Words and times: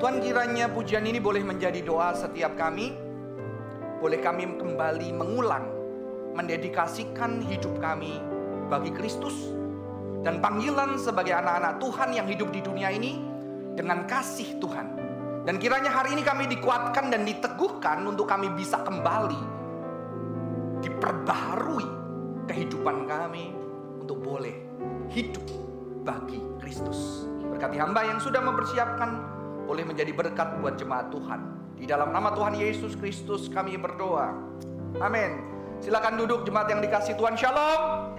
Tuhan 0.00 0.16
kiranya 0.24 0.64
pujian 0.72 1.04
ini 1.04 1.20
boleh 1.20 1.44
menjadi 1.44 1.84
doa 1.84 2.16
setiap 2.16 2.56
kami. 2.56 2.96
Boleh 4.00 4.16
kami 4.24 4.48
kembali 4.56 5.12
mengulang, 5.12 5.68
mendedikasikan 6.32 7.44
hidup 7.44 7.76
kami 7.84 8.16
bagi 8.72 8.96
Kristus. 8.96 9.52
Dan 10.24 10.40
panggilan 10.40 10.96
sebagai 10.96 11.36
anak-anak 11.36 11.84
Tuhan 11.84 12.16
yang 12.16 12.24
hidup 12.24 12.48
di 12.48 12.64
dunia 12.64 12.88
ini 12.88 13.20
dengan 13.76 14.08
kasih 14.08 14.56
Tuhan. 14.56 14.88
Dan 15.44 15.60
kiranya 15.60 15.92
hari 15.92 16.16
ini 16.16 16.24
kami 16.24 16.48
dikuatkan 16.48 17.12
dan 17.12 17.28
diteguhkan 17.28 18.00
untuk 18.08 18.24
kami 18.24 18.48
bisa 18.56 18.80
kembali 18.80 19.60
diperbaharui 20.80 21.88
kehidupan 22.48 23.04
kami 23.04 23.52
untuk 24.00 24.16
boleh 24.24 24.56
hidup 25.12 25.44
bagi 26.08 26.40
Kristus. 26.56 27.28
Berkati 27.52 27.76
hamba 27.76 28.00
yang 28.08 28.16
sudah 28.16 28.40
mempersiapkan 28.40 29.29
boleh 29.70 29.86
menjadi 29.86 30.10
berkat 30.10 30.58
buat 30.58 30.74
jemaat 30.74 31.14
Tuhan. 31.14 31.40
Di 31.78 31.86
dalam 31.86 32.10
nama 32.10 32.34
Tuhan 32.34 32.58
Yesus 32.58 32.98
Kristus 32.98 33.46
kami 33.46 33.78
berdoa. 33.78 34.34
Amin. 34.98 35.46
Silakan 35.78 36.18
duduk 36.18 36.42
jemaat 36.42 36.74
yang 36.74 36.82
dikasih 36.82 37.14
Tuhan. 37.14 37.38
Shalom. 37.38 38.18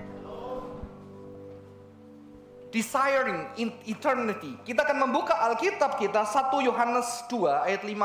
Desiring 2.71 3.51
in 3.59 3.75
eternity. 3.83 4.55
Kita 4.63 4.87
akan 4.87 5.03
membuka 5.03 5.35
Alkitab 5.51 5.99
kita 5.99 6.23
1 6.23 6.55
Yohanes 6.63 7.27
2 7.27 7.67
ayat 7.67 7.83
15 7.83 7.99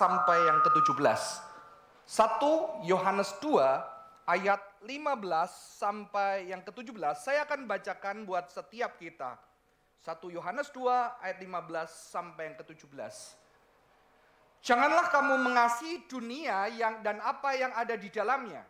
sampai 0.00 0.40
yang 0.48 0.64
ke-17. 0.64 1.20
1 2.08 2.88
Yohanes 2.88 3.30
2 3.44 4.24
ayat 4.24 4.60
15 4.80 5.52
sampai 5.52 6.48
yang 6.48 6.64
ke-17. 6.64 6.96
Saya 7.20 7.44
akan 7.44 7.68
bacakan 7.68 8.24
buat 8.24 8.48
setiap 8.48 8.96
kita. 8.96 9.36
1 10.04 10.36
Yohanes 10.36 10.68
2 10.74 11.22
ayat 11.22 11.38
15 11.40 12.12
sampai 12.12 12.52
yang 12.52 12.56
ke-17. 12.60 13.14
Janganlah 14.66 15.14
kamu 15.14 15.34
mengasihi 15.46 16.10
dunia 16.10 16.66
yang 16.74 16.98
dan 17.06 17.22
apa 17.22 17.54
yang 17.54 17.70
ada 17.70 17.94
di 17.94 18.10
dalamnya. 18.10 18.66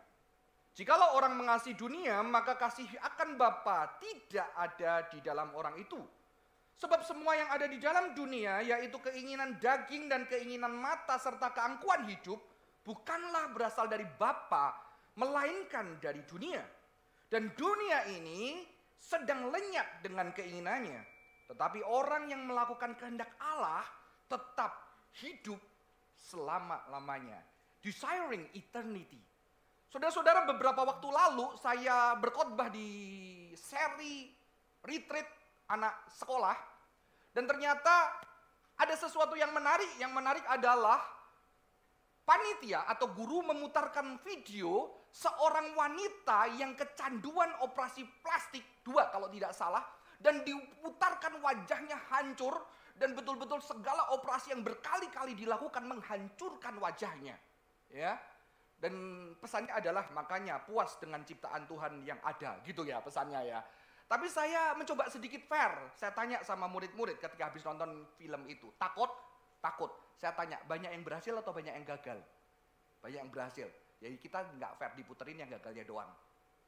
Jikalau 0.77 1.17
orang 1.17 1.33
mengasihi 1.33 1.73
dunia, 1.73 2.21
maka 2.21 2.53
kasih 2.53 2.85
akan 3.01 3.33
Bapa 3.33 3.97
tidak 3.97 4.45
ada 4.53 5.09
di 5.09 5.17
dalam 5.25 5.49
orang 5.57 5.73
itu. 5.81 5.97
Sebab 6.77 7.01
semua 7.01 7.33
yang 7.33 7.49
ada 7.49 7.65
di 7.65 7.81
dalam 7.81 8.13
dunia, 8.13 8.61
yaitu 8.61 9.01
keinginan 9.01 9.57
daging 9.57 10.05
dan 10.05 10.29
keinginan 10.29 10.69
mata 10.77 11.17
serta 11.17 11.49
keangkuhan 11.49 12.05
hidup, 12.05 12.37
bukanlah 12.85 13.49
berasal 13.49 13.89
dari 13.89 14.05
Bapa, 14.05 14.77
melainkan 15.17 15.97
dari 15.97 16.21
dunia. 16.29 16.61
Dan 17.25 17.57
dunia 17.57 18.05
ini 18.13 18.61
sedang 19.01 19.49
lenyap 19.49 20.05
dengan 20.05 20.29
keinginannya. 20.29 21.16
Tetapi 21.47 21.79
orang 21.87 22.27
yang 22.27 22.43
melakukan 22.43 22.95
kehendak 22.99 23.31
Allah 23.39 23.83
tetap 24.27 24.75
hidup 25.23 25.59
selama-lamanya. 26.15 27.39
Desiring 27.79 28.51
eternity. 28.51 29.19
Saudara-saudara 29.87 30.43
beberapa 30.43 30.83
waktu 30.83 31.07
lalu 31.07 31.55
saya 31.55 32.19
berkhotbah 32.19 32.67
di 32.67 32.89
seri 33.55 34.27
retreat 34.83 35.27
anak 35.71 36.11
sekolah. 36.11 36.55
Dan 37.31 37.47
ternyata 37.47 38.11
ada 38.75 38.95
sesuatu 38.99 39.39
yang 39.39 39.55
menarik. 39.55 39.87
Yang 39.95 40.11
menarik 40.11 40.45
adalah 40.51 40.99
panitia 42.27 42.83
atau 42.91 43.07
guru 43.15 43.39
memutarkan 43.47 44.19
video 44.19 44.91
seorang 45.15 45.71
wanita 45.71 46.51
yang 46.59 46.75
kecanduan 46.75 47.55
operasi 47.63 48.03
plastik 48.19 48.83
dua 48.83 49.07
kalau 49.07 49.31
tidak 49.31 49.55
salah 49.55 49.81
dan 50.17 50.41
diputarkan 50.41 51.37
wajahnya 51.41 51.97
hancur 52.09 52.57
dan 52.97 53.13
betul-betul 53.13 53.61
segala 53.61 54.09
operasi 54.17 54.53
yang 54.53 54.65
berkali-kali 54.65 55.37
dilakukan 55.37 55.85
menghancurkan 55.85 56.75
wajahnya. 56.81 57.37
Ya. 57.93 58.17
Dan 58.77 58.93
pesannya 59.41 59.73
adalah 59.73 60.05
makanya 60.13 60.61
puas 60.61 61.01
dengan 61.01 61.25
ciptaan 61.25 61.65
Tuhan 61.65 62.05
yang 62.05 62.21
ada, 62.21 62.61
gitu 62.61 62.85
ya 62.85 63.01
pesannya 63.01 63.41
ya. 63.49 63.59
Tapi 64.07 64.29
saya 64.29 64.77
mencoba 64.77 65.09
sedikit 65.09 65.43
fair. 65.49 65.73
Saya 65.97 66.13
tanya 66.13 66.39
sama 66.45 66.69
murid-murid 66.69 67.17
ketika 67.17 67.49
habis 67.49 67.65
nonton 67.65 68.05
film 68.15 68.45
itu. 68.45 68.69
Takut? 68.79 69.09
Takut. 69.59 69.89
Saya 70.15 70.31
tanya, 70.37 70.61
banyak 70.63 70.93
yang 70.93 71.03
berhasil 71.03 71.33
atau 71.35 71.51
banyak 71.51 71.73
yang 71.73 71.85
gagal? 71.85 72.21
Banyak 73.01 73.19
yang 73.27 73.31
berhasil. 73.33 73.67
Jadi 73.97 74.15
kita 74.21 74.45
nggak 74.55 74.71
fair 74.77 74.91
diputerin 74.93 75.41
yang 75.41 75.49
gagalnya 75.49 75.83
doang. 75.83 76.09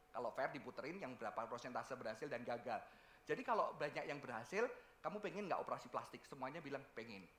Kalau 0.09 0.33
fair 0.33 0.49
diputerin 0.49 0.97
yang 0.97 1.13
berapa 1.13 1.45
persentase 1.45 1.93
berhasil 1.93 2.25
dan 2.25 2.41
gagal. 2.41 2.81
Jadi 3.29 3.45
kalau 3.45 3.77
banyak 3.77 4.09
yang 4.09 4.17
berhasil, 4.17 4.65
kamu 5.05 5.21
pengen 5.21 5.45
nggak 5.45 5.61
operasi 5.61 5.85
plastik? 5.93 6.25
Semuanya 6.25 6.65
bilang 6.65 6.81
pengen. 6.97 7.29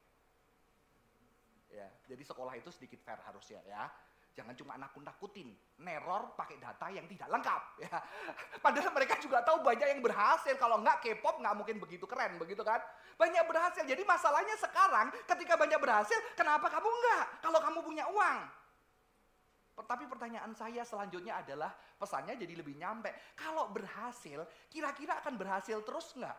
Ya, 1.71 1.91
jadi 2.07 2.23
sekolah 2.23 2.55
itu 2.55 2.71
sedikit 2.71 3.03
fair 3.03 3.19
harusnya 3.27 3.59
ya. 3.67 3.91
Jangan 4.31 4.55
cuma 4.55 4.79
nakut-nakutin, 4.79 5.51
neror 5.83 6.39
pakai 6.39 6.63
data 6.63 6.87
yang 6.95 7.11
tidak 7.11 7.27
lengkap. 7.27 7.63
Ya. 7.83 7.99
Padahal 8.63 8.93
mereka 8.95 9.19
juga 9.19 9.43
tahu 9.43 9.67
banyak 9.67 9.99
yang 9.99 10.03
berhasil. 10.05 10.55
Kalau 10.55 10.79
nggak 10.79 11.03
K-pop 11.03 11.43
nggak 11.43 11.55
mungkin 11.59 11.83
begitu 11.83 12.07
keren, 12.07 12.39
begitu 12.39 12.63
kan? 12.63 12.79
Banyak 13.19 13.43
berhasil. 13.51 13.83
Jadi 13.83 14.07
masalahnya 14.07 14.55
sekarang 14.63 15.11
ketika 15.27 15.59
banyak 15.59 15.81
berhasil, 15.83 16.19
kenapa 16.39 16.71
kamu 16.71 16.87
nggak? 16.87 17.25
Kalau 17.43 17.59
kamu 17.59 17.79
punya 17.83 18.05
uang, 18.07 18.39
tapi 19.87 20.09
pertanyaan 20.09 20.53
saya 20.57 20.83
selanjutnya 20.83 21.41
adalah 21.41 21.73
pesannya 21.73 22.37
jadi 22.37 22.55
lebih 22.59 22.77
nyampe. 22.77 23.13
Kalau 23.37 23.69
berhasil, 23.71 24.45
kira-kira 24.73 25.21
akan 25.21 25.37
berhasil 25.37 25.81
terus 25.85 26.13
nggak? 26.17 26.39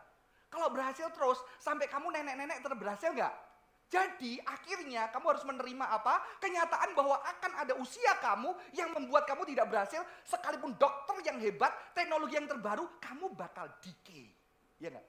Kalau 0.52 0.68
berhasil 0.68 1.08
terus, 1.16 1.40
sampai 1.56 1.88
kamu 1.88 2.12
nenek-nenek 2.12 2.60
terberhasil 2.60 3.16
nggak? 3.16 3.34
Jadi 3.92 4.40
akhirnya 4.40 5.12
kamu 5.12 5.36
harus 5.36 5.44
menerima 5.44 5.84
apa? 5.84 6.16
Kenyataan 6.40 6.96
bahwa 6.96 7.20
akan 7.20 7.52
ada 7.60 7.76
usia 7.76 8.16
kamu 8.24 8.56
yang 8.72 8.88
membuat 8.96 9.28
kamu 9.28 9.44
tidak 9.52 9.68
berhasil. 9.68 10.00
Sekalipun 10.24 10.72
dokter 10.80 11.20
yang 11.28 11.36
hebat, 11.36 11.72
teknologi 11.92 12.40
yang 12.40 12.48
terbaru, 12.48 12.88
kamu 13.04 13.36
bakal 13.36 13.68
decay. 13.84 14.32
Ya 14.80 14.88
nggak? 14.88 15.08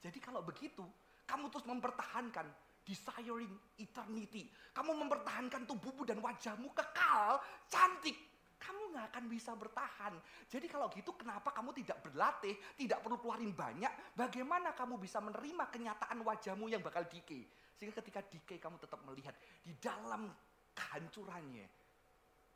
Jadi 0.00 0.18
kalau 0.20 0.40
begitu, 0.40 0.84
kamu 1.28 1.52
terus 1.52 1.68
mempertahankan 1.68 2.48
desiring 2.84 3.50
eternity. 3.80 4.46
Kamu 4.76 4.92
mempertahankan 4.94 5.64
tubuhmu 5.64 6.04
dan 6.04 6.20
wajahmu 6.20 6.70
kekal, 6.76 7.40
cantik. 7.66 8.14
Kamu 8.60 8.96
nggak 8.96 9.06
akan 9.12 9.24
bisa 9.28 9.52
bertahan. 9.56 10.14
Jadi 10.48 10.66
kalau 10.68 10.88
gitu 10.92 11.12
kenapa 11.16 11.52
kamu 11.52 11.72
tidak 11.84 12.00
berlatih, 12.04 12.56
tidak 12.76 13.00
perlu 13.04 13.20
keluarin 13.20 13.52
banyak, 13.52 13.92
bagaimana 14.16 14.72
kamu 14.72 14.96
bisa 15.00 15.20
menerima 15.20 15.68
kenyataan 15.68 16.20
wajahmu 16.24 16.68
yang 16.72 16.80
bakal 16.80 17.04
decay. 17.04 17.44
Sehingga 17.76 18.00
ketika 18.00 18.24
decay 18.24 18.56
kamu 18.56 18.80
tetap 18.80 19.02
melihat 19.04 19.36
di 19.60 19.74
dalam 19.76 20.32
kehancurannya 20.72 21.66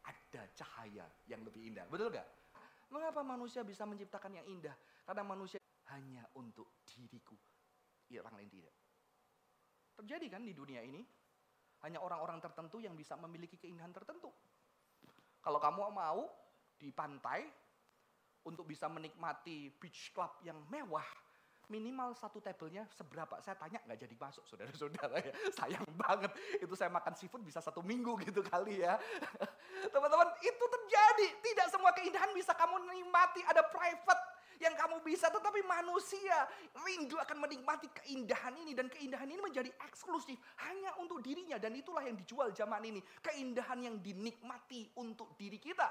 ada 0.09 0.43
cahaya 0.56 1.05
yang 1.28 1.45
lebih 1.45 1.69
indah. 1.69 1.84
Betul 1.89 2.09
gak? 2.15 2.25
Mengapa 2.89 3.21
manusia 3.21 3.60
bisa 3.60 3.84
menciptakan 3.84 4.41
yang 4.41 4.47
indah? 4.49 4.72
Karena 5.05 5.21
manusia 5.25 5.60
hanya 5.93 6.25
untuk 6.37 6.81
diriku. 6.89 7.37
Orang 8.09 8.41
lain 8.41 8.49
tidak. 8.49 8.78
Terjadi 9.98 10.26
kan 10.31 10.47
di 10.47 10.54
dunia 10.54 10.78
ini? 10.78 11.03
Hanya 11.82 11.98
orang-orang 11.98 12.38
tertentu 12.38 12.78
yang 12.78 12.94
bisa 12.94 13.19
memiliki 13.19 13.59
keindahan 13.59 13.91
tertentu. 13.91 14.31
Kalau 15.42 15.59
kamu 15.59 15.91
mau 15.91 16.26
di 16.78 16.94
pantai 16.94 17.47
untuk 18.47 18.66
bisa 18.66 18.86
menikmati 18.86 19.75
beach 19.78 20.14
club 20.14 20.38
yang 20.42 20.59
mewah, 20.70 21.06
minimal 21.70 22.14
satu 22.14 22.38
tabelnya 22.38 22.86
seberapa? 22.94 23.38
Saya 23.42 23.59
tanya 23.59 23.78
nggak 23.86 23.98
jadi 24.06 24.14
masuk, 24.19 24.44
saudara-saudara 24.47 25.19
ya. 25.22 25.32
Sayang 25.59 25.86
banget, 25.94 26.30
itu 26.59 26.75
saya 26.75 26.91
makan 26.91 27.15
seafood 27.19 27.42
bisa 27.42 27.59
satu 27.59 27.82
minggu 27.82 28.19
gitu 28.22 28.42
kali 28.42 28.82
ya. 28.82 28.98
Teman-teman, 29.94 30.30
itu 30.42 30.65
terjadi. 30.66 31.26
Tidak 31.42 31.66
semua 31.70 31.91
keindahan 31.94 32.30
bisa 32.34 32.54
kamu 32.54 32.86
nikmati. 32.91 33.42
Ada 33.47 33.62
private 33.66 34.22
yang 34.58 34.74
kamu 34.74 35.02
bisa, 35.06 35.30
tetapi 35.30 35.62
manusia 35.66 36.46
rindu 36.82 37.14
akan 37.19 37.46
menikmati 37.46 37.86
keindahan 38.02 38.54
ini 38.58 38.74
dan 38.74 38.91
keindahan 38.91 39.30
ini 39.30 39.38
menjadi 39.38 39.70
eksklusif 39.86 40.38
hanya 40.66 40.94
untuk 40.98 41.22
dirinya 41.22 41.56
dan 41.59 41.74
itulah 41.78 42.03
yang 42.03 42.18
dijual 42.18 42.50
zaman 42.50 42.83
ini, 42.83 43.00
keindahan 43.22 43.78
yang 43.78 43.97
dinikmati 44.03 44.91
untuk 44.98 45.38
diri 45.38 45.62
kita. 45.62 45.86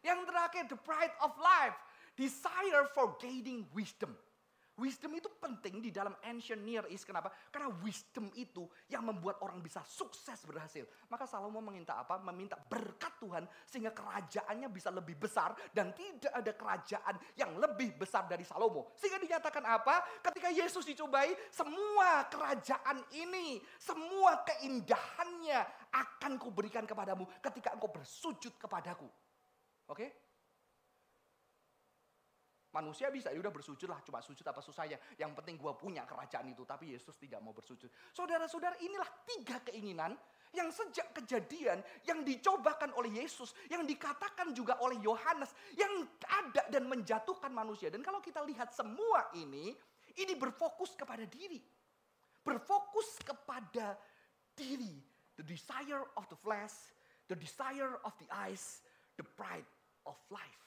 Yang 0.00 0.28
terakhir, 0.28 0.62
the 0.70 0.80
pride 0.80 1.14
of 1.20 1.32
life, 1.36 1.76
desire 2.16 2.88
for 2.96 3.16
gaining 3.20 3.68
wisdom. 3.76 4.14
Wisdom 4.76 5.16
itu 5.16 5.32
penting 5.40 5.80
di 5.80 5.88
dalam 5.88 6.12
ancient 6.20 6.60
Near 6.60 6.84
East. 6.92 7.08
Kenapa? 7.08 7.32
Karena 7.48 7.72
wisdom 7.80 8.28
itu 8.36 8.68
yang 8.92 9.08
membuat 9.08 9.40
orang 9.40 9.64
bisa 9.64 9.80
sukses 9.88 10.36
berhasil. 10.44 10.84
Maka 11.08 11.24
Salomo 11.24 11.64
meminta 11.64 11.96
apa? 11.96 12.20
Meminta 12.20 12.60
berkat 12.60 13.16
Tuhan 13.16 13.48
sehingga 13.64 13.96
kerajaannya 13.96 14.68
bisa 14.68 14.92
lebih 14.92 15.16
besar 15.16 15.56
dan 15.72 15.96
tidak 15.96 16.28
ada 16.28 16.52
kerajaan 16.52 17.16
yang 17.40 17.56
lebih 17.56 17.96
besar 17.96 18.28
dari 18.28 18.44
Salomo. 18.44 18.92
Sehingga 19.00 19.16
dinyatakan 19.16 19.64
apa? 19.64 20.04
Ketika 20.20 20.52
Yesus 20.52 20.84
dicobai, 20.84 21.32
semua 21.48 22.28
kerajaan 22.28 23.00
ini, 23.16 23.64
semua 23.80 24.44
keindahannya 24.44 25.88
akan 25.88 26.36
kuberikan 26.36 26.84
kepadamu 26.84 27.24
ketika 27.40 27.72
engkau 27.72 27.88
bersujud 27.88 28.52
kepadaku. 28.60 29.08
Oke? 29.88 30.04
Okay? 30.04 30.25
Manusia 32.76 33.08
bisa, 33.08 33.32
ya 33.32 33.40
udah 33.40 33.48
bersujud 33.48 33.88
lah, 33.88 34.04
cuma 34.04 34.20
sujud 34.20 34.44
apa 34.44 34.60
susahnya. 34.60 35.00
Yang 35.16 35.32
penting 35.40 35.56
gue 35.56 35.72
punya 35.80 36.04
kerajaan 36.04 36.44
itu, 36.52 36.68
tapi 36.68 36.92
Yesus 36.92 37.16
tidak 37.16 37.40
mau 37.40 37.56
bersujud. 37.56 37.88
Saudara-saudara, 38.12 38.76
inilah 38.84 39.08
tiga 39.24 39.64
keinginan 39.64 40.12
yang 40.52 40.68
sejak 40.68 41.16
kejadian 41.16 41.80
yang 42.04 42.20
dicobakan 42.20 42.92
oleh 43.00 43.24
Yesus, 43.24 43.56
yang 43.72 43.88
dikatakan 43.88 44.52
juga 44.52 44.76
oleh 44.84 45.00
Yohanes, 45.00 45.56
yang 45.72 46.04
ada 46.28 46.68
dan 46.68 46.84
menjatuhkan 46.84 47.48
manusia. 47.48 47.88
Dan 47.88 48.04
kalau 48.04 48.20
kita 48.20 48.44
lihat 48.44 48.76
semua 48.76 49.32
ini, 49.32 49.72
ini 50.20 50.34
berfokus 50.36 50.92
kepada 50.92 51.24
diri. 51.24 51.64
Berfokus 52.44 53.24
kepada 53.24 53.96
diri. 54.52 55.00
The 55.40 55.44
desire 55.44 56.04
of 56.16 56.28
the 56.28 56.36
flesh, 56.36 56.76
the 57.28 57.36
desire 57.36 57.96
of 58.04 58.12
the 58.20 58.28
eyes, 58.28 58.84
the 59.16 59.24
pride 59.24 59.68
of 60.04 60.16
life. 60.28 60.65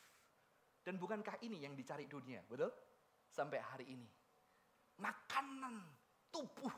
Dan 0.80 0.96
bukankah 0.98 1.44
ini 1.44 1.64
yang 1.64 1.76
dicari 1.76 2.08
dunia, 2.08 2.42
betul? 2.48 2.72
Sampai 3.30 3.60
hari 3.62 3.86
ini. 3.94 4.08
Makanan 5.00 5.76
tubuh 6.32 6.74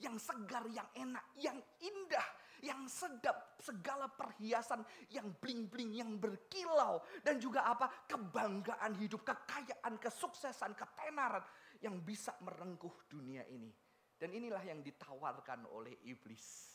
yang 0.00 0.16
segar, 0.16 0.64
yang 0.72 0.88
enak, 0.96 1.24
yang 1.36 1.58
indah, 1.82 2.28
yang 2.64 2.88
sedap, 2.88 3.56
segala 3.60 4.08
perhiasan 4.08 4.84
yang 5.12 5.28
bling-bling, 5.40 5.92
yang 5.92 6.16
berkilau. 6.16 7.04
Dan 7.20 7.36
juga 7.36 7.68
apa? 7.68 8.08
Kebanggaan 8.08 8.96
hidup, 8.96 9.24
kekayaan, 9.24 10.00
kesuksesan, 10.00 10.72
ketenaran 10.76 11.44
yang 11.84 12.00
bisa 12.00 12.36
merengkuh 12.40 13.08
dunia 13.08 13.44
ini. 13.48 13.72
Dan 14.20 14.36
inilah 14.36 14.60
yang 14.64 14.84
ditawarkan 14.84 15.64
oleh 15.72 15.96
iblis 16.04 16.69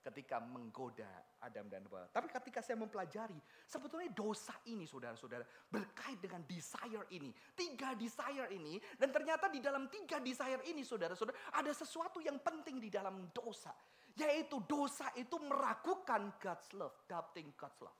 ketika 0.00 0.40
menggoda 0.40 1.08
Adam 1.44 1.68
dan 1.68 1.84
Hawa. 1.84 2.08
Tapi 2.08 2.32
ketika 2.32 2.64
saya 2.64 2.80
mempelajari, 2.80 3.36
sebetulnya 3.68 4.08
dosa 4.12 4.56
ini 4.68 4.88
saudara-saudara 4.88 5.44
berkait 5.68 6.16
dengan 6.16 6.40
desire 6.48 7.04
ini. 7.12 7.28
Tiga 7.52 7.92
desire 7.92 8.48
ini, 8.56 8.80
dan 8.96 9.12
ternyata 9.12 9.52
di 9.52 9.60
dalam 9.60 9.92
tiga 9.92 10.16
desire 10.18 10.64
ini 10.64 10.80
saudara-saudara 10.80 11.52
ada 11.52 11.72
sesuatu 11.76 12.24
yang 12.24 12.40
penting 12.40 12.80
di 12.80 12.88
dalam 12.88 13.28
dosa. 13.30 13.76
Yaitu 14.16 14.64
dosa 14.66 15.12
itu 15.16 15.36
meragukan 15.38 16.34
God's 16.40 16.68
love, 16.76 16.96
doubting 17.06 17.52
God's 17.54 17.78
love. 17.84 17.96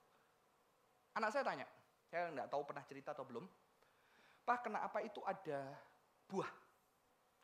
Anak 1.17 1.31
saya 1.37 1.45
tanya, 1.45 1.67
saya 2.09 2.33
nggak 2.33 2.49
tahu 2.49 2.63
pernah 2.65 2.85
cerita 2.89 3.13
atau 3.13 3.25
belum. 3.29 3.45
Pak, 4.41 4.59
kenapa 4.67 4.99
itu 5.05 5.21
ada 5.23 5.69
buah? 6.27 6.51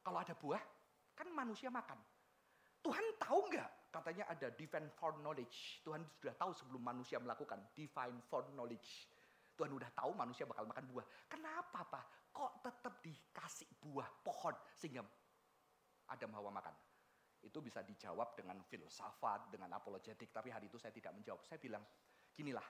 Kalau 0.02 0.18
ada 0.18 0.34
buah, 0.34 0.62
kan 1.14 1.28
manusia 1.30 1.68
makan. 1.68 1.98
Tuhan 2.82 3.06
tahu 3.18 3.50
nggak 3.50 3.70
katanya 4.00 4.24
ada 4.28 4.48
divine 4.52 4.88
foreknowledge. 4.92 5.80
Tuhan 5.80 6.04
sudah 6.20 6.34
tahu 6.36 6.52
sebelum 6.52 6.82
manusia 6.84 7.16
melakukan 7.16 7.60
divine 7.72 8.20
foreknowledge. 8.28 9.08
Tuhan 9.56 9.72
sudah 9.72 9.90
tahu 9.96 10.12
manusia 10.12 10.44
bakal 10.44 10.68
makan 10.68 10.84
buah. 10.92 11.06
Kenapa 11.26 11.80
Pak? 11.88 12.04
Kok 12.36 12.52
tetap 12.60 13.00
dikasih 13.00 13.68
buah 13.80 14.08
pohon 14.20 14.52
sehingga 14.76 15.00
Adam 16.12 16.30
Hawa 16.36 16.52
makan? 16.52 16.74
Itu 17.40 17.64
bisa 17.64 17.80
dijawab 17.80 18.36
dengan 18.36 18.60
filsafat, 18.68 19.48
dengan 19.48 19.72
apologetik. 19.72 20.28
Tapi 20.28 20.52
hari 20.52 20.68
itu 20.68 20.76
saya 20.76 20.92
tidak 20.92 21.16
menjawab. 21.16 21.40
Saya 21.48 21.56
bilang, 21.56 21.80
ginilah. 22.36 22.64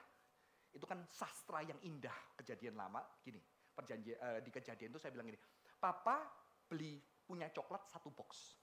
Itu 0.71 0.87
kan 0.87 1.03
sastra 1.11 1.59
yang 1.65 1.81
indah 1.83 2.15
kejadian 2.39 2.79
lama. 2.79 3.03
Gini, 3.19 3.43
perjanji, 3.75 4.15
uh, 4.15 4.39
di 4.39 4.51
kejadian 4.53 4.95
itu 4.95 4.99
saya 5.01 5.11
bilang 5.11 5.27
gini. 5.27 5.39
Papa 5.75 6.23
beli 6.71 7.03
punya 7.27 7.51
coklat 7.51 7.83
satu 7.91 8.13
box. 8.15 8.55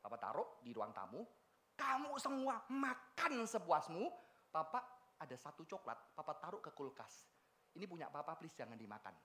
Papa 0.00 0.16
taruh 0.16 0.64
di 0.64 0.72
ruang 0.72 0.90
tamu, 0.96 1.20
kamu 1.82 2.14
semua 2.22 2.62
makan 2.70 3.42
sepuasmu. 3.42 4.06
Papa 4.52 4.80
ada 5.18 5.36
satu 5.38 5.66
coklat, 5.66 6.14
papa 6.14 6.36
taruh 6.38 6.62
ke 6.62 6.70
kulkas. 6.70 7.26
Ini 7.72 7.88
punya 7.88 8.06
papa, 8.12 8.36
please 8.36 8.54
jangan 8.54 8.76
dimakan. 8.76 9.16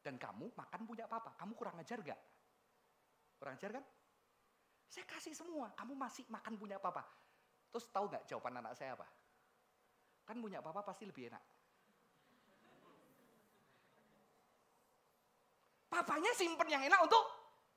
Dan 0.00 0.16
kamu 0.16 0.56
makan 0.56 0.80
punya 0.88 1.04
papa, 1.04 1.36
kamu 1.36 1.52
kurang 1.52 1.76
ajar 1.76 2.00
gak? 2.00 2.20
Kurang 3.36 3.54
ajar 3.60 3.70
kan? 3.76 3.84
Saya 4.88 5.04
kasih 5.04 5.36
semua, 5.36 5.68
kamu 5.76 5.92
masih 5.92 6.24
makan 6.32 6.56
punya 6.56 6.80
papa. 6.80 7.04
Terus 7.68 7.86
tahu 7.92 8.08
gak 8.08 8.24
jawaban 8.24 8.56
anak 8.64 8.72
saya 8.72 8.96
apa? 8.96 9.04
Kan 10.24 10.40
punya 10.40 10.64
papa 10.64 10.80
pasti 10.80 11.04
lebih 11.04 11.28
enak. 11.28 11.44
Papanya 15.92 16.32
simpen 16.32 16.68
yang 16.72 16.84
enak 16.88 17.00
untuk 17.04 17.24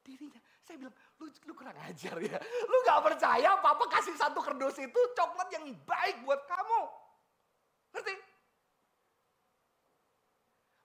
dirinya. 0.03 0.39
Saya 0.62 0.78
bilang, 0.78 0.96
lu, 1.18 1.25
lu 1.50 1.54
kurang 1.58 1.78
ajar 1.90 2.16
ya. 2.22 2.38
Lu 2.69 2.78
gak 2.86 3.02
percaya 3.02 3.50
papa 3.58 3.86
kasih 3.90 4.13
satu 4.13 4.40
kerdus 4.42 4.78
itu 4.78 5.00
coklat 5.18 5.50
yang 5.54 5.66
baik 5.86 6.22
buat 6.22 6.42
kamu. 6.46 6.81
Ngerti? 7.98 8.16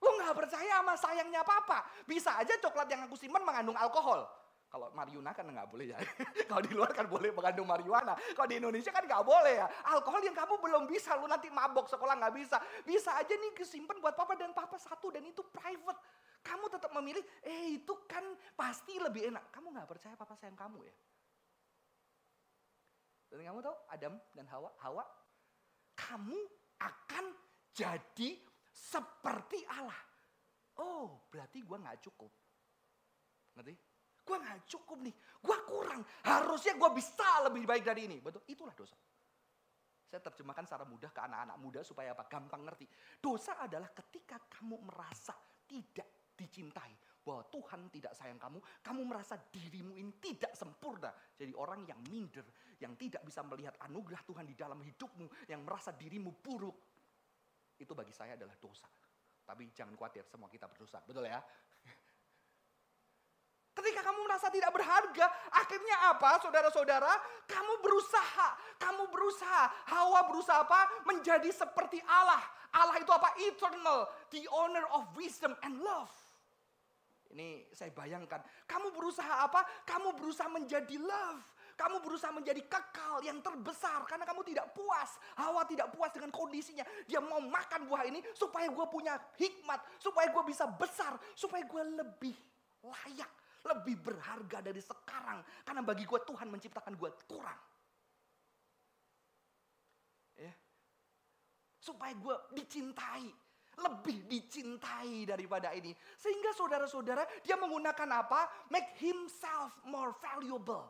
Lu 0.01 0.09
gak 0.17 0.33
percaya 0.33 0.73
sama 0.81 0.93
sayangnya 0.97 1.41
papa. 1.45 1.85
Bisa 2.09 2.33
aja 2.41 2.53
coklat 2.57 2.89
yang 2.89 3.05
aku 3.05 3.13
simpan 3.13 3.45
mengandung 3.45 3.77
alkohol. 3.77 4.25
Kalau 4.67 4.91
marijuana 4.91 5.31
kan 5.31 5.47
nggak 5.47 5.69
boleh 5.71 5.95
ya. 5.95 5.99
Kalau 6.51 6.59
di 6.59 6.75
luar 6.75 6.91
kan 6.91 7.07
boleh 7.07 7.31
mengandung 7.31 7.63
marijuana. 7.63 8.19
Kalau 8.35 8.47
di 8.51 8.59
Indonesia 8.59 8.91
kan 8.91 9.07
nggak 9.07 9.23
boleh 9.23 9.63
ya. 9.63 9.67
Alkohol 9.87 10.19
yang 10.19 10.35
kamu 10.35 10.59
belum 10.59 10.83
bisa, 10.91 11.15
lu 11.15 11.23
nanti 11.23 11.47
mabok 11.47 11.87
sekolah 11.87 12.19
nggak 12.19 12.35
bisa. 12.35 12.59
Bisa 12.83 13.15
aja 13.15 13.31
nih 13.31 13.55
kesimpan 13.55 13.95
buat 14.03 14.11
papa 14.11 14.35
dan 14.35 14.51
papa 14.51 14.75
satu 14.75 15.07
dan 15.15 15.23
itu 15.23 15.39
private. 15.55 15.99
Kamu 16.47 16.71
tetap 16.71 16.95
memilih, 16.95 17.19
eh 17.43 17.75
itu 17.75 18.07
kan 18.07 18.23
pasti 18.55 18.95
lebih 18.95 19.27
enak. 19.35 19.51
Kamu 19.51 19.75
nggak 19.75 19.89
percaya 19.91 20.15
papa 20.15 20.39
sayang 20.39 20.55
kamu 20.55 20.79
ya? 20.87 20.95
Dan 23.27 23.43
kamu 23.43 23.59
tahu 23.59 23.75
Adam 23.91 24.13
dan 24.31 24.47
Hawa, 24.47 24.71
Hawa, 24.79 25.03
kamu 25.99 26.39
akan 26.79 27.25
jadi 27.75 28.39
seperti 28.71 29.67
Allah. 29.67 29.99
Oh, 30.79 31.27
berarti 31.27 31.59
gue 31.59 31.77
nggak 31.77 31.99
cukup. 32.07 32.31
Ngerti? 33.59 33.75
Gue 34.23 34.37
nggak 34.39 34.63
cukup 34.71 34.97
nih, 35.03 35.15
gue 35.43 35.57
kurang. 35.67 36.01
Harusnya 36.23 36.79
gue 36.79 36.91
bisa 36.95 37.43
lebih 37.47 37.67
baik 37.67 37.83
dari 37.83 38.07
ini. 38.07 38.23
Betul? 38.23 38.47
Itulah 38.47 38.71
dosa. 38.71 38.95
Saya 40.07 40.23
terjemahkan 40.23 40.63
secara 40.63 40.87
mudah 40.87 41.11
ke 41.11 41.19
anak-anak 41.19 41.57
muda 41.59 41.79
supaya 41.83 42.15
apa? 42.15 42.31
Gampang 42.31 42.63
ngerti. 42.63 42.87
Dosa 43.19 43.59
adalah 43.59 43.91
ketika 43.91 44.39
kamu 44.47 44.79
merasa 44.87 45.35
tidak 45.67 46.16
dicintai. 46.37 46.93
Bahwa 47.27 47.43
Tuhan 47.51 47.91
tidak 47.91 48.15
sayang 48.15 48.39
kamu, 48.39 48.63
kamu 48.79 49.01
merasa 49.03 49.35
dirimu 49.35 49.91
ini 49.99 50.15
tidak 50.23 50.55
sempurna. 50.55 51.11
Jadi 51.35 51.51
orang 51.59 51.83
yang 51.83 51.99
minder, 52.07 52.47
yang 52.79 52.95
tidak 52.95 53.19
bisa 53.27 53.43
melihat 53.43 53.75
anugerah 53.83 54.23
Tuhan 54.23 54.47
di 54.47 54.55
dalam 54.55 54.79
hidupmu, 54.79 55.51
yang 55.51 55.59
merasa 55.67 55.91
dirimu 55.91 56.39
buruk. 56.39 56.77
Itu 57.75 57.91
bagi 57.91 58.15
saya 58.15 58.39
adalah 58.39 58.55
dosa. 58.55 58.87
Tapi 59.43 59.75
jangan 59.75 59.99
khawatir, 59.99 60.23
semua 60.23 60.47
kita 60.47 60.71
berdosa. 60.71 61.03
Betul 61.03 61.27
ya? 61.27 61.43
Ketika 63.77 64.01
kamu 64.01 64.19
merasa 64.25 64.49
tidak 64.49 64.73
berharga, 64.73 65.29
akhirnya 65.53 66.09
apa 66.09 66.41
saudara-saudara? 66.41 67.13
Kamu 67.45 67.77
berusaha, 67.85 68.57
kamu 68.81 69.05
berusaha. 69.13 69.69
Hawa 69.93 70.25
berusaha 70.25 70.65
apa? 70.65 71.05
Menjadi 71.05 71.53
seperti 71.53 72.01
Allah. 72.09 72.41
Allah 72.73 72.97
itu 72.97 73.11
apa? 73.13 73.37
Eternal, 73.37 74.09
the 74.33 74.47
owner 74.49 74.81
of 74.97 75.05
wisdom 75.13 75.53
and 75.61 75.77
love. 75.85 76.09
Ini 77.31 77.67
saya 77.75 77.91
bayangkan. 77.91 78.39
Kamu 78.63 78.95
berusaha 78.95 79.43
apa? 79.43 79.63
Kamu 79.83 80.15
berusaha 80.15 80.47
menjadi 80.47 80.95
love. 80.99 81.43
Kamu 81.77 82.01
berusaha 82.01 82.33
menjadi 82.33 82.57
kekal 82.65 83.21
yang 83.21 83.37
terbesar 83.45 84.01
karena 84.09 84.25
kamu 84.25 84.41
tidak 84.49 84.73
puas. 84.73 85.21
Hawa 85.37 85.61
tidak 85.69 85.93
puas 85.93 86.09
dengan 86.09 86.33
kondisinya. 86.33 86.81
Dia 87.05 87.21
mau 87.21 87.37
makan 87.37 87.85
buah 87.85 88.09
ini 88.09 88.23
supaya 88.33 88.65
gue 88.65 88.85
punya 88.89 89.13
hikmat. 89.37 90.01
Supaya 90.01 90.33
gue 90.33 90.43
bisa 90.49 90.65
besar. 90.65 91.21
Supaya 91.37 91.61
gue 91.61 91.83
lebih 92.01 92.33
layak. 92.81 93.29
Lebih 93.61 93.95
berharga 94.01 94.57
dari 94.65 94.81
sekarang. 94.81 95.45
Karena 95.61 95.81
bagi 95.85 96.09
gue 96.09 96.19
Tuhan 96.25 96.47
menciptakan 96.49 96.97
gue 96.97 97.09
kurang. 97.29 97.61
Ya. 100.41 100.53
Supaya 101.77 102.17
gue 102.17 102.35
dicintai 102.57 103.46
lebih 103.77 104.25
dicintai 104.25 105.29
daripada 105.29 105.69
ini. 105.73 105.93
Sehingga 106.17 106.53
saudara-saudara 106.57 107.23
dia 107.45 107.53
menggunakan 107.55 108.09
apa? 108.25 108.69
Make 108.73 108.97
himself 108.97 109.77
more 109.85 110.17
valuable. 110.17 110.89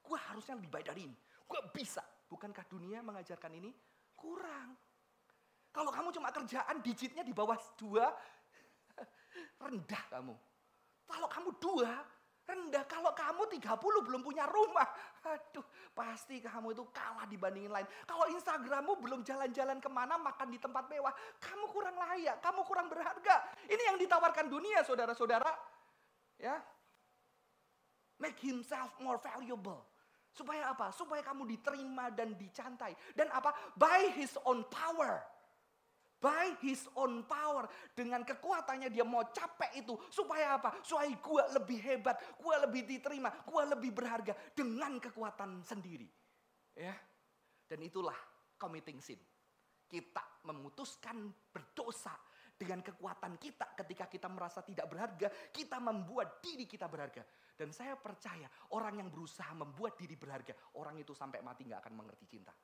Gue 0.00 0.16
harusnya 0.16 0.56
lebih 0.56 0.72
baik 0.72 0.86
dari 0.88 1.04
ini. 1.04 1.16
Gue 1.44 1.60
bisa. 1.72 2.00
Bukankah 2.28 2.64
dunia 2.68 3.04
mengajarkan 3.04 3.52
ini? 3.56 3.72
Kurang. 4.16 4.76
Kalau 5.68 5.92
kamu 5.92 6.08
cuma 6.16 6.32
kerjaan 6.32 6.80
digitnya 6.80 7.20
di 7.20 7.36
bawah 7.36 7.56
dua, 7.76 8.08
rendah 9.68 10.04
kamu. 10.08 10.34
Kalau 11.08 11.28
kamu 11.28 11.50
dua, 11.60 11.92
rendah. 12.48 12.88
Kalau 12.88 13.12
kamu 13.12 13.44
30 13.60 14.08
belum 14.08 14.24
punya 14.24 14.48
rumah, 14.48 14.88
aduh 15.28 15.92
pasti 15.92 16.40
kamu 16.40 16.72
itu 16.72 16.88
kalah 16.88 17.28
dibandingin 17.28 17.68
lain. 17.68 17.86
Kalau 18.08 18.24
Instagrammu 18.32 18.96
belum 19.04 19.20
jalan-jalan 19.20 19.76
ke 19.78 19.90
mana, 19.92 20.16
makan 20.16 20.48
di 20.48 20.56
tempat 20.56 20.88
mewah, 20.88 21.12
kamu 21.36 21.64
kurang 21.68 21.96
layak, 22.00 22.40
kamu 22.40 22.64
kurang 22.64 22.88
berharga. 22.88 23.36
Ini 23.68 23.82
yang 23.92 23.96
ditawarkan 24.00 24.48
dunia 24.48 24.80
saudara-saudara. 24.80 25.52
Ya, 26.38 26.56
Make 28.18 28.42
himself 28.42 28.90
more 28.98 29.22
valuable. 29.22 29.86
Supaya 30.34 30.74
apa? 30.74 30.90
Supaya 30.90 31.22
kamu 31.22 31.46
diterima 31.46 32.10
dan 32.10 32.34
dicantai. 32.34 32.94
Dan 33.14 33.30
apa? 33.30 33.54
By 33.78 34.10
his 34.18 34.34
own 34.42 34.66
power. 34.66 35.22
By 36.18 36.54
his 36.62 36.86
own 36.98 37.24
power. 37.24 37.66
Dengan 37.94 38.22
kekuatannya 38.26 38.90
dia 38.90 39.06
mau 39.06 39.22
capek 39.30 39.82
itu. 39.82 39.94
Supaya 40.10 40.58
apa? 40.58 40.78
Supaya 40.82 41.08
gue 41.10 41.44
lebih 41.58 41.78
hebat, 41.82 42.18
gue 42.38 42.54
lebih 42.68 42.82
diterima, 42.86 43.30
gue 43.46 43.62
lebih 43.74 43.90
berharga 43.94 44.34
dengan 44.52 44.98
kekuatan 44.98 45.62
sendiri. 45.64 46.06
Ya, 46.78 46.94
Dan 47.66 47.82
itulah 47.82 48.14
committing 48.54 49.02
sin. 49.02 49.18
Kita 49.88 50.44
memutuskan 50.46 51.32
berdosa 51.50 52.14
dengan 52.58 52.82
kekuatan 52.82 53.38
kita 53.38 53.72
ketika 53.78 54.10
kita 54.10 54.26
merasa 54.26 54.66
tidak 54.66 54.90
berharga, 54.90 55.30
kita 55.54 55.78
membuat 55.78 56.42
diri 56.42 56.66
kita 56.66 56.90
berharga. 56.90 57.22
Dan 57.54 57.70
saya 57.74 57.94
percaya 57.98 58.46
orang 58.74 59.02
yang 59.02 59.08
berusaha 59.10 59.50
membuat 59.54 59.98
diri 59.98 60.14
berharga, 60.14 60.54
orang 60.78 60.98
itu 60.98 61.14
sampai 61.14 61.42
mati 61.42 61.66
nggak 61.66 61.82
akan 61.82 61.94
mengerti 61.94 62.26
cinta. 62.26 62.54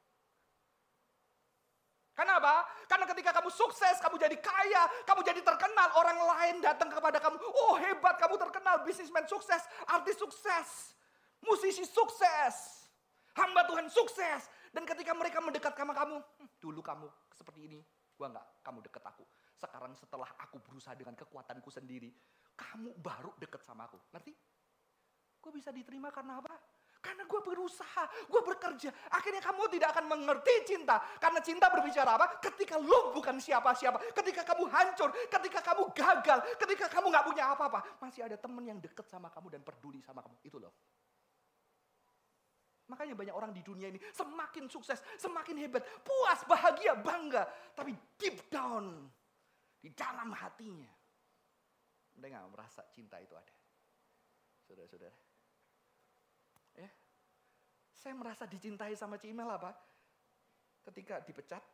Kenapa? 2.15 2.63
Karena 2.87 3.11
ketika 3.11 3.35
kamu 3.35 3.51
sukses, 3.51 3.99
kamu 3.99 4.23
jadi 4.23 4.39
kaya, 4.39 4.87
kamu 5.03 5.21
jadi 5.27 5.43
terkenal, 5.43 5.99
orang 5.99 6.15
lain 6.15 6.55
datang 6.63 6.87
kepada 6.87 7.19
kamu, 7.19 7.43
oh 7.43 7.75
hebat 7.75 8.15
kamu 8.23 8.39
terkenal, 8.39 8.87
bisnismen 8.87 9.27
sukses, 9.27 9.67
artis 9.91 10.15
sukses, 10.15 10.95
musisi 11.43 11.83
sukses, 11.83 12.87
hamba 13.35 13.67
Tuhan 13.67 13.91
sukses. 13.91 14.47
Dan 14.71 14.87
ketika 14.87 15.11
mereka 15.11 15.43
mendekat 15.43 15.75
sama 15.75 15.91
kamu, 15.91 16.23
hm, 16.23 16.49
dulu 16.63 16.79
kamu 16.87 17.11
seperti 17.35 17.67
ini, 17.67 17.79
gua 18.15 18.31
nggak, 18.31 18.47
kamu 18.63 18.79
dekat 18.87 19.03
aku. 19.11 19.27
Sekarang 19.59 19.95
setelah 19.99 20.31
aku 20.39 20.63
berusaha 20.63 20.95
dengan 20.95 21.19
kekuatanku 21.19 21.67
sendiri, 21.67 22.15
kamu 22.55 22.95
baru 23.03 23.35
dekat 23.43 23.67
sama 23.67 23.91
aku. 23.91 23.99
Ngerti? 24.15 24.35
Gue 25.43 25.53
bisa 25.53 25.69
diterima 25.75 26.09
karena 26.09 26.41
apa? 26.41 26.55
Karena 27.05 27.29
gue 27.29 27.41
berusaha, 27.45 28.09
gue 28.25 28.41
bekerja. 28.41 28.89
Akhirnya 29.13 29.45
kamu 29.45 29.69
tidak 29.77 29.93
akan 29.93 30.09
mengerti 30.09 30.73
cinta. 30.73 30.97
Karena 31.21 31.45
cinta 31.45 31.69
berbicara 31.69 32.17
apa? 32.17 32.41
Ketika 32.41 32.81
lu 32.81 33.13
bukan 33.13 33.37
siapa-siapa. 33.37 34.01
Ketika 34.17 34.41
kamu 34.41 34.65
hancur, 34.73 35.13
ketika 35.29 35.61
kamu 35.61 35.93
gagal, 35.93 36.39
ketika 36.57 36.89
kamu 36.89 37.13
gak 37.13 37.27
punya 37.29 37.45
apa-apa. 37.53 37.85
Masih 38.01 38.25
ada 38.25 38.41
temen 38.41 38.65
yang 38.65 38.81
deket 38.81 39.05
sama 39.13 39.29
kamu 39.29 39.53
dan 39.53 39.61
peduli 39.61 40.01
sama 40.01 40.25
kamu. 40.25 40.41
Itu 40.41 40.57
loh. 40.57 40.73
Makanya 42.89 43.13
banyak 43.13 43.37
orang 43.37 43.53
di 43.53 43.61
dunia 43.61 43.93
ini 43.93 44.01
semakin 44.13 44.69
sukses, 44.73 45.01
semakin 45.21 45.61
hebat, 45.61 45.85
puas, 46.01 46.41
bahagia, 46.49 46.97
bangga. 46.97 47.45
Tapi 47.77 47.93
deep 48.17 48.49
down, 48.49 49.09
di 49.85 49.93
dalam 49.93 50.33
hatinya. 50.33 50.89
Mereka 52.17 52.49
merasa 52.49 52.81
cinta 52.89 53.21
itu 53.21 53.37
ada. 53.37 53.53
Saudara-saudara. 54.65 55.34
Saya 58.05 58.21
merasa 58.21 58.45
dicintai 58.45 58.93
sama 59.01 59.17
Cimel 59.17 59.49
apa? 59.49 59.73
Ketika 60.85 61.25
dipecat, 61.25 61.65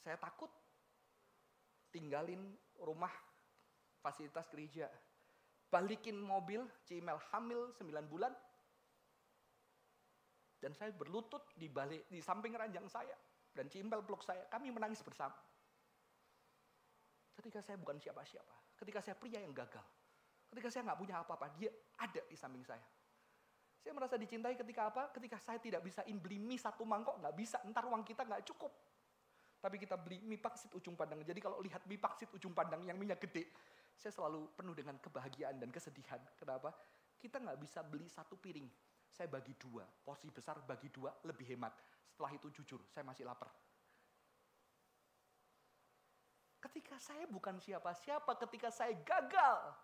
saya 0.00 0.16
takut 0.16 0.48
tinggalin 1.92 2.56
rumah 2.80 3.12
fasilitas 4.00 4.48
gereja. 4.48 4.88
Balikin 5.68 6.16
mobil, 6.16 6.64
Cimel 6.88 7.20
hamil 7.28 7.68
9 7.76 8.08
bulan. 8.08 8.32
Dan 10.64 10.72
saya 10.72 10.88
berlutut 10.96 11.52
di 11.52 11.68
balik 11.68 12.08
di 12.08 12.24
samping 12.24 12.56
ranjang 12.56 12.88
saya 12.88 13.20
dan 13.52 13.68
Cimel 13.68 14.00
peluk 14.00 14.24
saya. 14.24 14.48
Kami 14.48 14.72
menangis 14.72 15.04
bersama. 15.04 15.36
Ketika 17.36 17.60
saya 17.60 17.76
bukan 17.76 18.00
siapa-siapa, 18.00 18.80
ketika 18.80 19.04
saya 19.04 19.14
pria 19.20 19.44
yang 19.44 19.52
gagal, 19.52 19.84
ketika 20.52 20.68
saya 20.72 20.82
nggak 20.92 21.00
punya 21.00 21.14
apa-apa, 21.20 21.46
dia 21.56 21.70
ada 22.00 22.22
di 22.24 22.36
samping 22.36 22.64
saya. 22.64 22.82
Saya 23.78 23.94
merasa 23.94 24.18
dicintai 24.18 24.58
ketika 24.58 24.90
apa? 24.90 25.02
Ketika 25.14 25.38
saya 25.38 25.62
tidak 25.62 25.86
bisa 25.86 26.02
beli 26.04 26.36
mie 26.36 26.58
satu 26.58 26.82
mangkok, 26.82 27.22
nggak 27.22 27.34
bisa. 27.38 27.62
Ntar 27.68 27.86
uang 27.86 28.02
kita 28.02 28.26
nggak 28.26 28.42
cukup. 28.48 28.72
Tapi 29.58 29.76
kita 29.78 29.94
beli 29.98 30.18
mie 30.22 30.38
paksit 30.38 30.70
ujung 30.74 30.98
pandang. 30.98 31.22
Jadi 31.22 31.38
kalau 31.38 31.62
lihat 31.62 31.86
mie 31.86 31.98
paksit 31.98 32.30
ujung 32.34 32.52
pandang 32.54 32.82
yang 32.82 32.98
minyak 32.98 33.22
gede, 33.22 33.48
saya 33.94 34.10
selalu 34.14 34.50
penuh 34.54 34.74
dengan 34.74 34.98
kebahagiaan 34.98 35.58
dan 35.58 35.70
kesedihan. 35.70 36.18
Kenapa? 36.38 36.74
Kita 37.18 37.38
nggak 37.42 37.58
bisa 37.58 37.82
beli 37.82 38.06
satu 38.06 38.38
piring. 38.38 38.66
Saya 39.10 39.26
bagi 39.26 39.56
dua, 39.58 39.82
porsi 40.04 40.30
besar 40.30 40.62
bagi 40.62 40.92
dua, 40.92 41.10
lebih 41.26 41.48
hemat. 41.54 41.74
Setelah 42.06 42.30
itu 42.34 42.50
jujur, 42.54 42.82
saya 42.92 43.02
masih 43.02 43.26
lapar. 43.26 43.50
Ketika 46.58 46.98
saya 46.98 47.24
bukan 47.30 47.58
siapa-siapa, 47.62 48.34
ketika 48.46 48.70
saya 48.70 48.94
gagal, 49.06 49.74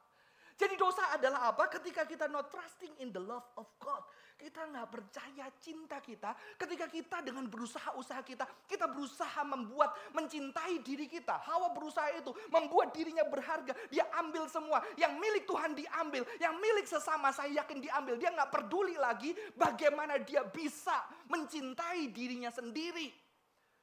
jadi 0.54 0.78
dosa 0.78 1.10
adalah 1.10 1.50
apa? 1.50 1.66
Ketika 1.66 2.06
kita 2.06 2.30
not 2.30 2.46
trusting 2.46 2.94
in 3.02 3.10
the 3.10 3.18
love 3.18 3.42
of 3.58 3.66
God. 3.82 4.06
Kita 4.34 4.66
nggak 4.66 4.86
percaya 4.90 5.46
cinta 5.58 5.98
kita. 5.98 6.30
Ketika 6.54 6.86
kita 6.86 7.22
dengan 7.26 7.46
berusaha 7.50 7.94
usaha 7.98 8.22
kita, 8.22 8.46
kita 8.70 8.86
berusaha 8.86 9.42
membuat 9.42 9.94
mencintai 10.14 10.78
diri 10.82 11.10
kita. 11.10 11.42
Hawa 11.42 11.74
berusaha 11.74 12.06
itu 12.14 12.30
membuat 12.54 12.94
dirinya 12.94 13.26
berharga. 13.26 13.74
Dia 13.90 14.06
ambil 14.22 14.46
semua. 14.46 14.78
Yang 14.94 15.18
milik 15.18 15.44
Tuhan 15.46 15.74
diambil. 15.74 16.22
Yang 16.38 16.54
milik 16.62 16.86
sesama 16.86 17.34
saya 17.34 17.50
yakin 17.62 17.82
diambil. 17.82 18.14
Dia 18.14 18.30
nggak 18.30 18.50
peduli 18.54 18.94
lagi 18.94 19.34
bagaimana 19.58 20.22
dia 20.22 20.46
bisa 20.46 21.02
mencintai 21.30 22.14
dirinya 22.14 22.54
sendiri. 22.54 23.10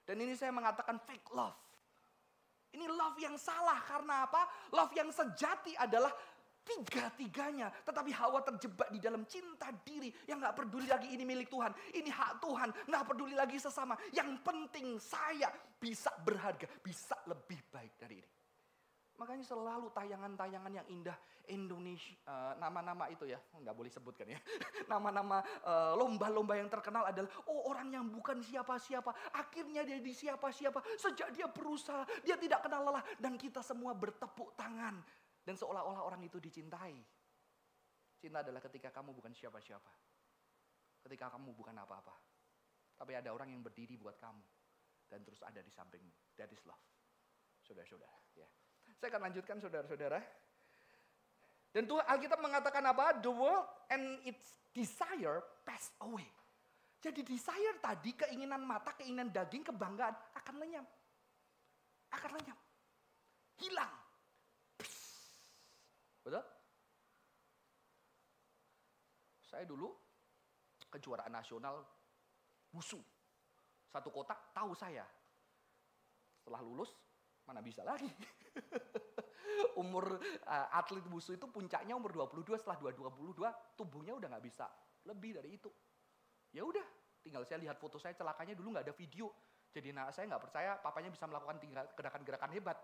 Dan 0.08 0.24
ini 0.24 0.40
saya 0.40 0.56
mengatakan 0.56 1.00
fake 1.04 1.36
love. 1.36 1.56
Ini 2.72 2.88
love 2.88 3.20
yang 3.20 3.36
salah 3.36 3.84
karena 3.84 4.24
apa? 4.32 4.48
Love 4.72 4.96
yang 4.96 5.12
sejati 5.12 5.76
adalah 5.76 6.12
Tiga-tiganya. 6.62 7.74
Tetapi 7.84 8.12
Hawa 8.14 8.46
terjebak 8.46 8.94
di 8.94 9.00
dalam 9.02 9.26
cinta 9.26 9.74
diri. 9.82 10.14
Yang 10.30 10.38
gak 10.50 10.56
peduli 10.62 10.88
lagi 10.88 11.10
ini 11.10 11.24
milik 11.26 11.50
Tuhan. 11.50 11.74
Ini 11.94 12.10
hak 12.10 12.42
Tuhan. 12.42 12.70
Gak 12.88 13.04
peduli 13.10 13.34
lagi 13.34 13.58
sesama. 13.58 13.98
Yang 14.14 14.40
penting 14.46 15.02
saya 15.02 15.50
bisa 15.82 16.14
berharga. 16.22 16.70
Bisa 16.86 17.18
lebih 17.26 17.60
baik 17.74 17.98
dari 17.98 18.22
ini. 18.22 18.30
Makanya 19.22 19.46
selalu 19.46 19.94
tayangan-tayangan 19.94 20.74
yang 20.82 20.88
indah 20.90 21.14
Indonesia, 21.46 22.18
uh, 22.26 22.58
nama-nama 22.58 23.06
itu 23.06 23.30
ya, 23.30 23.38
nggak 23.54 23.76
boleh 23.78 23.94
sebutkan 23.94 24.26
ya. 24.26 24.40
Nama-nama 24.92 25.46
uh, 25.62 25.94
lomba-lomba 25.94 26.58
yang 26.58 26.66
terkenal 26.74 27.06
adalah, 27.06 27.30
oh 27.46 27.70
orang 27.70 27.94
yang 27.94 28.10
bukan 28.10 28.42
siapa-siapa, 28.42 29.14
akhirnya 29.38 29.86
dia 29.86 30.02
di 30.02 30.10
siapa-siapa. 30.10 30.82
Sejak 30.98 31.30
dia 31.38 31.46
berusaha, 31.46 32.02
dia 32.26 32.34
tidak 32.34 32.66
kenal 32.66 32.82
lelah. 32.82 33.06
Dan 33.22 33.38
kita 33.38 33.62
semua 33.62 33.94
bertepuk 33.94 34.58
tangan 34.58 34.98
dan 35.42 35.56
seolah-olah 35.58 36.06
orang 36.06 36.22
itu 36.22 36.38
dicintai. 36.38 36.94
Cinta 38.22 38.46
adalah 38.46 38.62
ketika 38.62 38.94
kamu 38.94 39.18
bukan 39.18 39.34
siapa-siapa. 39.34 39.94
Ketika 41.02 41.34
kamu 41.34 41.58
bukan 41.58 41.74
apa-apa. 41.74 42.14
Tapi 43.02 43.18
ada 43.18 43.34
orang 43.34 43.50
yang 43.50 43.66
berdiri 43.66 43.98
buat 43.98 44.22
kamu. 44.22 44.46
Dan 45.10 45.26
terus 45.26 45.42
ada 45.42 45.58
di 45.58 45.74
sampingmu. 45.74 46.38
That 46.38 46.54
is 46.54 46.62
love. 46.70 46.78
Saudara-saudara. 47.66 48.38
Ya. 48.38 48.46
Saya 49.02 49.10
akan 49.18 49.22
lanjutkan 49.26 49.58
saudara-saudara. 49.58 50.22
Dan 51.74 51.90
Tuhan 51.90 52.06
Alkitab 52.06 52.38
mengatakan 52.38 52.84
apa? 52.86 53.18
The 53.18 53.34
world 53.34 53.66
and 53.90 54.22
its 54.22 54.54
desire 54.70 55.42
pass 55.66 55.90
away. 56.06 56.30
Jadi 57.02 57.26
desire 57.26 57.82
tadi, 57.82 58.14
keinginan 58.14 58.62
mata, 58.62 58.94
keinginan 58.94 59.34
daging, 59.34 59.66
kebanggaan 59.66 60.14
akan 60.38 60.56
lenyap. 60.62 60.86
Akan 62.14 62.38
lenyap. 62.38 62.60
Hilang. 63.58 64.01
Betul? 66.32 66.48
Saya 69.44 69.68
dulu 69.68 69.92
kejuaraan 70.88 71.36
nasional 71.36 71.84
wusu. 72.72 73.04
Satu 73.92 74.08
kotak 74.08 74.56
tahu 74.56 74.72
saya. 74.72 75.04
Setelah 76.40 76.64
lulus, 76.64 76.96
mana 77.44 77.60
bisa 77.60 77.84
lagi. 77.84 78.08
umur 79.84 80.16
uh, 80.48 80.68
atlet 80.72 81.04
wusu 81.12 81.36
itu 81.36 81.52
puncaknya 81.52 82.00
umur 82.00 82.16
22, 82.16 82.64
setelah 82.64 82.80
22 82.80 83.76
tubuhnya 83.76 84.16
udah 84.16 84.32
nggak 84.32 84.46
bisa 84.48 84.72
lebih 85.04 85.36
dari 85.36 85.60
itu. 85.60 85.68
Ya 86.56 86.64
udah, 86.64 86.84
tinggal 87.20 87.44
saya 87.44 87.60
lihat 87.60 87.76
foto 87.76 88.00
saya 88.00 88.16
celakanya 88.16 88.56
dulu 88.56 88.72
nggak 88.72 88.88
ada 88.88 88.96
video. 88.96 89.28
Jadi 89.72 89.92
nah, 89.92 90.08
saya 90.16 90.32
nggak 90.32 90.44
percaya 90.48 90.80
papanya 90.80 91.12
bisa 91.12 91.28
melakukan 91.28 91.60
gerakan-gerakan 92.00 92.52
hebat. 92.56 92.80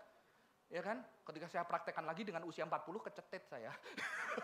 Ya 0.68 0.84
kan? 0.84 1.00
Ketika 1.24 1.48
saya 1.48 1.64
praktekkan 1.64 2.04
lagi 2.04 2.28
dengan 2.28 2.44
usia 2.44 2.68
40 2.68 2.84
kecetet 3.08 3.48
saya. 3.48 3.72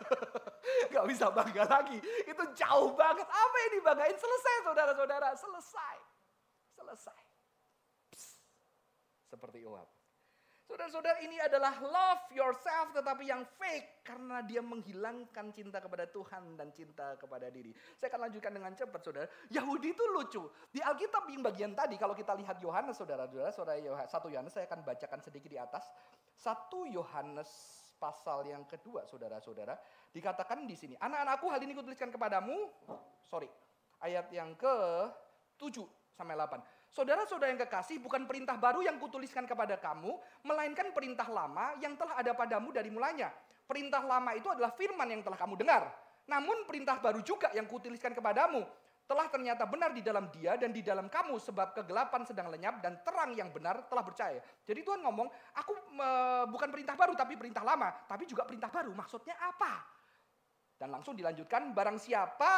Gak 0.92 1.06
bisa 1.06 1.28
bangga 1.30 1.64
lagi. 1.68 2.00
Itu 2.24 2.42
jauh 2.56 2.96
banget. 2.96 3.28
Apa 3.28 3.56
yang 3.68 3.72
dibanggain? 3.78 4.16
Selesai 4.16 4.54
saudara-saudara. 4.64 5.28
Selesai. 5.36 5.96
Selesai. 6.74 7.22
Psst. 8.10 8.40
Seperti 9.28 9.68
Uap. 9.68 9.93
Saudara-saudara 10.74 11.22
ini 11.22 11.38
adalah 11.38 11.78
love 11.78 12.34
yourself 12.34 12.90
tetapi 12.90 13.30
yang 13.30 13.46
fake 13.46 14.02
karena 14.02 14.42
dia 14.42 14.58
menghilangkan 14.58 15.54
cinta 15.54 15.78
kepada 15.78 16.10
Tuhan 16.10 16.58
dan 16.58 16.74
cinta 16.74 17.14
kepada 17.14 17.46
diri. 17.46 17.70
Saya 17.94 18.10
akan 18.10 18.26
lanjutkan 18.26 18.50
dengan 18.50 18.74
cepat 18.74 18.98
saudara. 19.06 19.30
Yahudi 19.54 19.94
itu 19.94 20.02
lucu. 20.10 20.42
Di 20.74 20.82
Alkitab 20.82 21.30
yang 21.30 21.46
bagian 21.46 21.78
tadi 21.78 21.94
kalau 21.94 22.10
kita 22.10 22.34
lihat 22.34 22.58
Yohanes 22.58 22.98
saudara-saudara, 22.98 23.54
saudara 23.54 23.78
Yohanes, 23.78 24.10
satu 24.10 24.26
Yohanes 24.26 24.50
saya 24.50 24.66
akan 24.66 24.82
bacakan 24.82 25.22
sedikit 25.22 25.46
di 25.46 25.62
atas. 25.62 25.86
Satu 26.34 26.90
Yohanes 26.90 27.46
pasal 27.94 28.42
yang 28.50 28.66
kedua 28.66 29.06
saudara-saudara 29.06 29.78
dikatakan 30.10 30.66
di 30.66 30.74
sini 30.74 30.98
anak-anakku 30.98 31.54
hal 31.54 31.62
ini 31.62 31.72
kutuliskan 31.78 32.10
kepadamu 32.10 32.66
sorry 33.22 33.46
ayat 34.02 34.26
yang 34.34 34.58
ke 34.58 34.74
7 35.56 35.70
sampai 36.18 36.34
8 36.34 36.83
Saudara-saudara 36.94 37.50
yang 37.50 37.58
kekasih, 37.58 37.98
bukan 37.98 38.22
perintah 38.22 38.54
baru 38.54 38.78
yang 38.86 39.02
kutuliskan 39.02 39.50
kepada 39.50 39.74
kamu, 39.82 40.14
melainkan 40.46 40.94
perintah 40.94 41.26
lama 41.26 41.74
yang 41.82 41.98
telah 41.98 42.14
ada 42.14 42.30
padamu 42.38 42.70
dari 42.70 42.86
mulanya. 42.86 43.34
Perintah 43.66 43.98
lama 44.06 44.30
itu 44.38 44.46
adalah 44.46 44.70
firman 44.70 45.10
yang 45.10 45.18
telah 45.26 45.34
kamu 45.34 45.58
dengar. 45.58 45.90
Namun 46.30 46.62
perintah 46.62 47.02
baru 47.02 47.18
juga 47.26 47.50
yang 47.50 47.66
kutuliskan 47.66 48.14
kepadamu, 48.14 48.62
telah 49.10 49.26
ternyata 49.26 49.66
benar 49.66 49.90
di 49.90 50.06
dalam 50.06 50.30
dia 50.30 50.54
dan 50.54 50.70
di 50.70 50.86
dalam 50.86 51.10
kamu 51.10 51.34
sebab 51.42 51.74
kegelapan 51.74 52.22
sedang 52.30 52.46
lenyap 52.46 52.78
dan 52.78 53.02
terang 53.02 53.34
yang 53.34 53.50
benar 53.50 53.90
telah 53.90 54.06
bercahaya. 54.06 54.38
Jadi 54.62 54.86
Tuhan 54.86 55.02
ngomong, 55.02 55.28
aku 55.58 55.74
e, 55.98 56.08
bukan 56.46 56.70
perintah 56.70 56.94
baru 56.94 57.18
tapi 57.18 57.34
perintah 57.34 57.66
lama, 57.66 57.90
tapi 58.06 58.22
juga 58.24 58.46
perintah 58.46 58.70
baru. 58.70 58.94
Maksudnya 58.94 59.34
apa? 59.42 59.82
Dan 60.78 60.94
langsung 60.94 61.18
dilanjutkan, 61.18 61.74
barang 61.74 61.98
siapa 61.98 62.54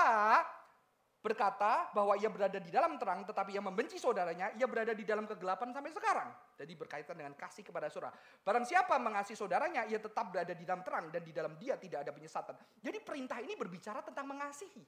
berkata 1.27 1.91
bahwa 1.91 2.15
ia 2.15 2.31
berada 2.31 2.63
di 2.63 2.71
dalam 2.71 2.95
terang 3.03 3.27
tetapi 3.27 3.59
ia 3.59 3.59
membenci 3.59 3.99
saudaranya, 3.99 4.55
ia 4.55 4.71
berada 4.71 4.95
di 4.95 5.03
dalam 5.03 5.27
kegelapan 5.27 5.75
sampai 5.75 5.91
sekarang. 5.91 6.31
Jadi 6.55 6.73
berkaitan 6.79 7.19
dengan 7.19 7.35
kasih 7.35 7.67
kepada 7.67 7.91
saudara. 7.91 8.15
Barang 8.47 8.63
siapa 8.63 8.95
mengasihi 9.03 9.35
saudaranya, 9.35 9.91
ia 9.91 9.99
tetap 9.99 10.31
berada 10.31 10.55
di 10.55 10.63
dalam 10.63 10.87
terang 10.87 11.11
dan 11.11 11.27
di 11.27 11.35
dalam 11.35 11.59
dia 11.59 11.75
tidak 11.75 12.07
ada 12.07 12.15
penyesatan. 12.15 12.55
Jadi 12.79 13.03
perintah 13.03 13.43
ini 13.43 13.59
berbicara 13.59 14.07
tentang 14.07 14.31
mengasihi. 14.31 14.87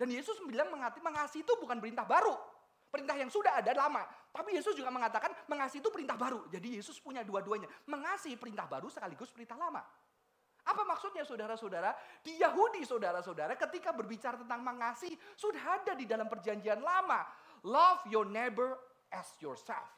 Dan 0.00 0.08
Yesus 0.08 0.40
bilang 0.48 0.72
mengasihi, 0.72 1.04
mengasihi 1.04 1.42
itu 1.44 1.52
bukan 1.60 1.76
perintah 1.76 2.08
baru. 2.08 2.32
Perintah 2.88 3.20
yang 3.20 3.28
sudah 3.28 3.60
ada 3.60 3.76
lama. 3.76 4.00
Tapi 4.32 4.56
Yesus 4.56 4.72
juga 4.72 4.88
mengatakan 4.88 5.28
mengasihi 5.44 5.84
itu 5.84 5.92
perintah 5.92 6.16
baru. 6.16 6.48
Jadi 6.48 6.80
Yesus 6.80 6.96
punya 7.04 7.20
dua-duanya. 7.20 7.68
Mengasihi 7.84 8.40
perintah 8.40 8.64
baru 8.64 8.88
sekaligus 8.88 9.28
perintah 9.28 9.60
lama. 9.60 9.84
Apa 10.68 10.84
maksudnya 10.84 11.24
saudara-saudara? 11.24 11.96
Di 12.20 12.36
Yahudi 12.36 12.84
saudara-saudara 12.84 13.56
ketika 13.56 13.96
berbicara 13.96 14.36
tentang 14.36 14.60
mengasihi 14.60 15.16
sudah 15.32 15.80
ada 15.80 15.96
di 15.96 16.04
dalam 16.04 16.28
perjanjian 16.28 16.84
lama. 16.84 17.24
Love 17.64 18.04
your 18.12 18.28
neighbor 18.28 18.76
as 19.08 19.32
yourself. 19.40 19.88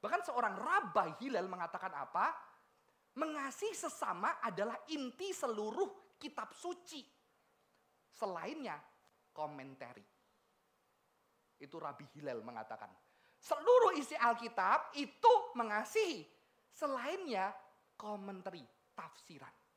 Bahkan 0.00 0.24
seorang 0.24 0.56
Rabai 0.56 1.12
Hilal 1.20 1.44
mengatakan 1.44 1.92
apa? 1.92 2.32
Mengasihi 3.20 3.76
sesama 3.76 4.40
adalah 4.40 4.80
inti 4.88 5.28
seluruh 5.36 6.16
kitab 6.16 6.56
suci. 6.56 7.04
Selainnya 8.08 8.80
komentari. 9.36 10.06
Itu 11.60 11.76
Rabi 11.76 12.08
Hilal 12.16 12.40
mengatakan. 12.40 12.88
Seluruh 13.38 13.94
isi 13.94 14.16
Alkitab 14.16 14.96
itu 14.96 15.34
mengasihi. 15.54 16.26
Selainnya 16.72 17.50
komentari, 17.98 18.62
tafsiran 18.94 19.67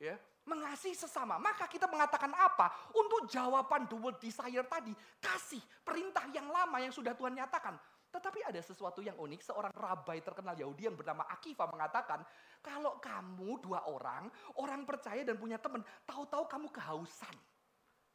ya, 0.00 0.16
mengasihi 0.46 0.94
sesama. 0.94 1.36
Maka 1.36 1.66
kita 1.66 1.90
mengatakan 1.90 2.30
apa? 2.32 2.70
Untuk 2.94 3.26
jawaban 3.28 3.90
the 3.90 3.96
word 3.98 4.16
desire 4.22 4.64
tadi, 4.64 4.94
kasih 5.18 5.60
perintah 5.82 6.24
yang 6.30 6.46
lama 6.48 6.78
yang 6.78 6.94
sudah 6.94 7.12
Tuhan 7.12 7.34
nyatakan. 7.34 7.74
Tetapi 8.16 8.48
ada 8.48 8.60
sesuatu 8.64 9.04
yang 9.04 9.18
unik, 9.18 9.44
seorang 9.44 9.74
rabai 9.76 10.24
terkenal 10.24 10.56
Yahudi 10.56 10.88
yang 10.88 10.96
bernama 10.96 11.28
Akiva 11.28 11.68
mengatakan, 11.68 12.24
kalau 12.64 12.96
kamu 12.96 13.60
dua 13.60 13.84
orang, 13.90 14.30
orang 14.56 14.88
percaya 14.88 15.20
dan 15.26 15.36
punya 15.36 15.60
teman, 15.60 15.84
tahu-tahu 16.08 16.48
kamu 16.48 16.72
kehausan. 16.72 17.34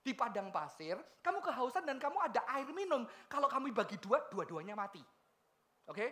Di 0.02 0.18
padang 0.18 0.50
pasir, 0.50 0.98
kamu 1.22 1.46
kehausan 1.46 1.86
dan 1.86 2.02
kamu 2.02 2.18
ada 2.18 2.42
air 2.58 2.66
minum. 2.74 3.06
Kalau 3.30 3.46
kamu 3.46 3.70
bagi 3.70 4.02
dua, 4.02 4.26
dua-duanya 4.34 4.74
mati. 4.74 5.04
Oke? 5.86 5.94
Okay? 5.94 6.10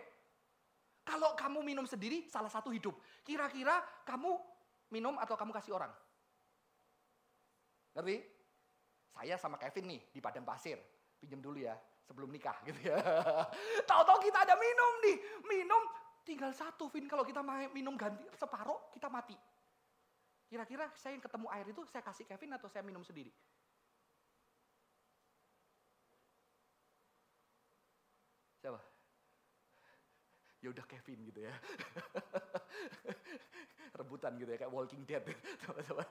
Kalau 1.02 1.34
kamu 1.34 1.66
minum 1.66 1.82
sendiri, 1.90 2.30
salah 2.30 2.52
satu 2.52 2.70
hidup. 2.70 2.94
Kira-kira 3.26 3.82
kamu 4.06 4.38
minum 4.90 5.16
atau 5.16 5.38
kamu 5.38 5.54
kasih 5.54 5.72
orang? 5.74 5.90
Ngerti? 7.94 8.16
Saya 9.10 9.34
sama 9.38 9.58
Kevin 9.58 9.96
nih 9.96 10.00
di 10.14 10.20
padang 10.22 10.46
pasir. 10.46 10.78
Pinjam 11.18 11.42
dulu 11.42 11.62
ya 11.62 11.74
sebelum 12.06 12.30
nikah 12.30 12.58
gitu 12.68 12.90
ya. 12.90 12.98
Tahu-tahu 13.86 14.18
kita 14.22 14.42
ada 14.42 14.54
minum 14.58 14.92
nih. 15.06 15.16
Minum 15.46 15.82
tinggal 16.26 16.50
satu 16.54 16.90
Vin. 16.90 17.06
Kalau 17.06 17.22
kita 17.26 17.42
minum 17.70 17.94
ganti 17.94 18.22
separuh 18.34 18.90
kita 18.94 19.06
mati. 19.10 19.38
Kira-kira 20.50 20.90
saya 20.98 21.14
yang 21.14 21.22
ketemu 21.22 21.46
air 21.54 21.66
itu 21.70 21.82
saya 21.86 22.02
kasih 22.02 22.26
Kevin 22.26 22.58
atau 22.58 22.66
saya 22.66 22.82
minum 22.82 23.06
sendiri? 23.06 23.30
Siapa? 28.58 28.82
Ya 30.60 30.68
udah 30.74 30.84
Kevin 30.90 31.18
gitu 31.30 31.40
ya. 31.46 31.54
rebutan 34.00 34.32
gitu 34.40 34.48
ya 34.48 34.58
kayak 34.64 34.72
Walking 34.72 35.04
Dead 35.04 35.20
teman-teman. 35.62 36.06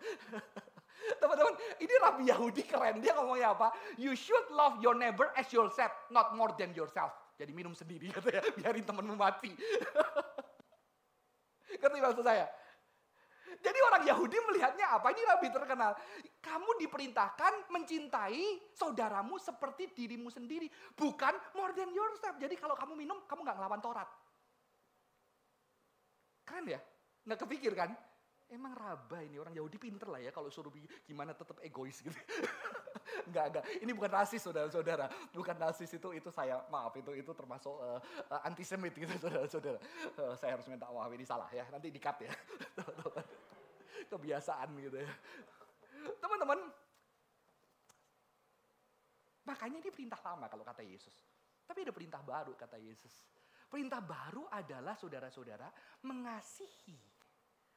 Teman-teman, 1.18 1.54
ini 1.82 1.94
Rabi 1.98 2.24
Yahudi 2.30 2.64
keren. 2.70 3.02
Dia 3.02 3.18
ngomongnya 3.18 3.58
apa? 3.58 3.74
You 3.98 4.14
should 4.14 4.54
love 4.54 4.78
your 4.84 4.94
neighbor 4.94 5.34
as 5.34 5.50
yourself, 5.50 5.90
not 6.14 6.38
more 6.38 6.54
than 6.54 6.70
yourself. 6.78 7.10
Jadi 7.40 7.56
minum 7.56 7.74
sendiri 7.74 8.12
gitu 8.14 8.30
ya, 8.30 8.44
biarin 8.54 8.86
temanmu 8.86 9.18
mati. 9.18 9.50
Ngerti 11.80 12.00
maksud 12.04 12.26
saya? 12.26 12.46
Jadi 13.60 13.80
orang 13.84 14.04
Yahudi 14.08 14.38
melihatnya 14.40 14.88
apa? 14.96 15.12
Ini 15.12 15.22
Rabi 15.26 15.48
terkenal. 15.52 15.92
Kamu 16.40 16.80
diperintahkan 16.80 17.68
mencintai 17.68 18.72
saudaramu 18.72 19.36
seperti 19.36 19.92
dirimu 19.92 20.32
sendiri. 20.32 20.72
Bukan 20.96 21.36
more 21.60 21.76
than 21.76 21.92
yourself. 21.92 22.40
Jadi 22.40 22.56
kalau 22.56 22.80
kamu 22.80 22.96
minum, 22.96 23.20
kamu 23.28 23.44
nggak 23.44 23.58
ngelawan 23.60 23.82
Taurat. 23.84 24.08
Keren 26.48 26.72
ya? 26.72 26.80
Nggak 27.26 27.40
kepikir 27.46 27.74
kan? 27.76 27.92
Emang 28.50 28.74
raba 28.74 29.22
ini 29.22 29.38
orang 29.38 29.54
Yahudi 29.54 29.78
pinter 29.78 30.10
lah 30.10 30.18
ya 30.18 30.34
kalau 30.34 30.50
suruh 30.50 30.74
gimana 31.06 31.38
tetap 31.38 31.62
egois 31.62 32.02
gitu. 32.02 32.18
enggak, 33.30 33.46
enggak. 33.54 33.66
Ini 33.86 33.92
bukan 33.94 34.10
rasis 34.10 34.42
saudara-saudara. 34.42 35.06
Bukan 35.30 35.54
rasis 35.62 35.94
itu 35.94 36.10
itu 36.18 36.30
saya 36.34 36.58
maaf 36.74 36.98
itu 36.98 37.14
itu 37.14 37.30
termasuk 37.38 37.78
uh, 37.78 38.02
uh, 38.34 38.42
antisemit 38.50 38.98
gitu 38.98 39.14
saudara-saudara. 39.30 39.78
Uh, 40.18 40.34
saya 40.34 40.58
harus 40.58 40.66
minta 40.66 40.90
maaf 40.90 41.14
ini 41.14 41.22
salah 41.30 41.46
ya. 41.54 41.62
Nanti 41.70 41.94
di 41.94 42.02
cut 42.02 42.18
ya. 42.26 42.34
Kebiasaan 44.12 44.74
gitu 44.82 44.98
ya. 44.98 45.12
Teman-teman, 46.18 46.60
makanya 49.46 49.78
ini 49.78 49.92
perintah 49.94 50.18
lama 50.26 50.50
kalau 50.50 50.66
kata 50.66 50.82
Yesus. 50.82 51.14
Tapi 51.70 51.86
ada 51.86 51.94
perintah 51.94 52.18
baru 52.26 52.58
kata 52.58 52.82
Yesus. 52.82 53.14
Perintah 53.70 54.02
baru 54.02 54.50
adalah 54.50 54.98
saudara-saudara 54.98 55.70
mengasihi 56.10 56.98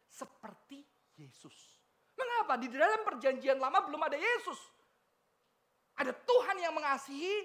seperti 0.09 0.81
Yesus. 1.21 1.53
Mengapa? 2.17 2.57
Di 2.57 2.73
dalam 2.73 3.05
perjanjian 3.05 3.61
lama 3.61 3.85
belum 3.85 4.01
ada 4.01 4.17
Yesus. 4.17 4.57
Ada 6.01 6.17
Tuhan 6.17 6.57
yang 6.65 6.73
mengasihi, 6.73 7.45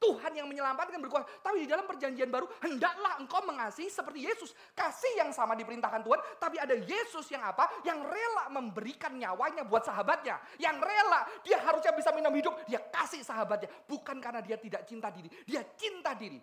Tuhan 0.00 0.32
yang 0.32 0.48
menyelamatkan 0.48 0.96
berkuasa. 1.04 1.28
Tapi 1.44 1.62
di 1.62 1.68
dalam 1.68 1.84
perjanjian 1.84 2.32
baru, 2.32 2.48
hendaklah 2.64 3.20
engkau 3.20 3.44
mengasihi 3.44 3.92
seperti 3.92 4.24
Yesus. 4.24 4.56
Kasih 4.72 5.20
yang 5.20 5.28
sama 5.30 5.52
diperintahkan 5.52 6.00
Tuhan, 6.00 6.20
tapi 6.40 6.56
ada 6.56 6.72
Yesus 6.72 7.28
yang 7.28 7.44
apa? 7.44 7.68
Yang 7.84 8.08
rela 8.08 8.44
memberikan 8.50 9.12
nyawanya 9.20 9.68
buat 9.68 9.84
sahabatnya. 9.84 10.40
Yang 10.56 10.80
rela, 10.80 11.20
dia 11.44 11.60
harusnya 11.60 11.92
bisa 11.92 12.08
minum 12.16 12.32
hidup, 12.32 12.56
dia 12.64 12.80
kasih 12.88 13.20
sahabatnya. 13.20 13.68
Bukan 13.84 14.16
karena 14.16 14.40
dia 14.40 14.56
tidak 14.56 14.88
cinta 14.88 15.12
diri, 15.12 15.28
dia 15.44 15.60
cinta 15.76 16.16
diri. 16.16 16.40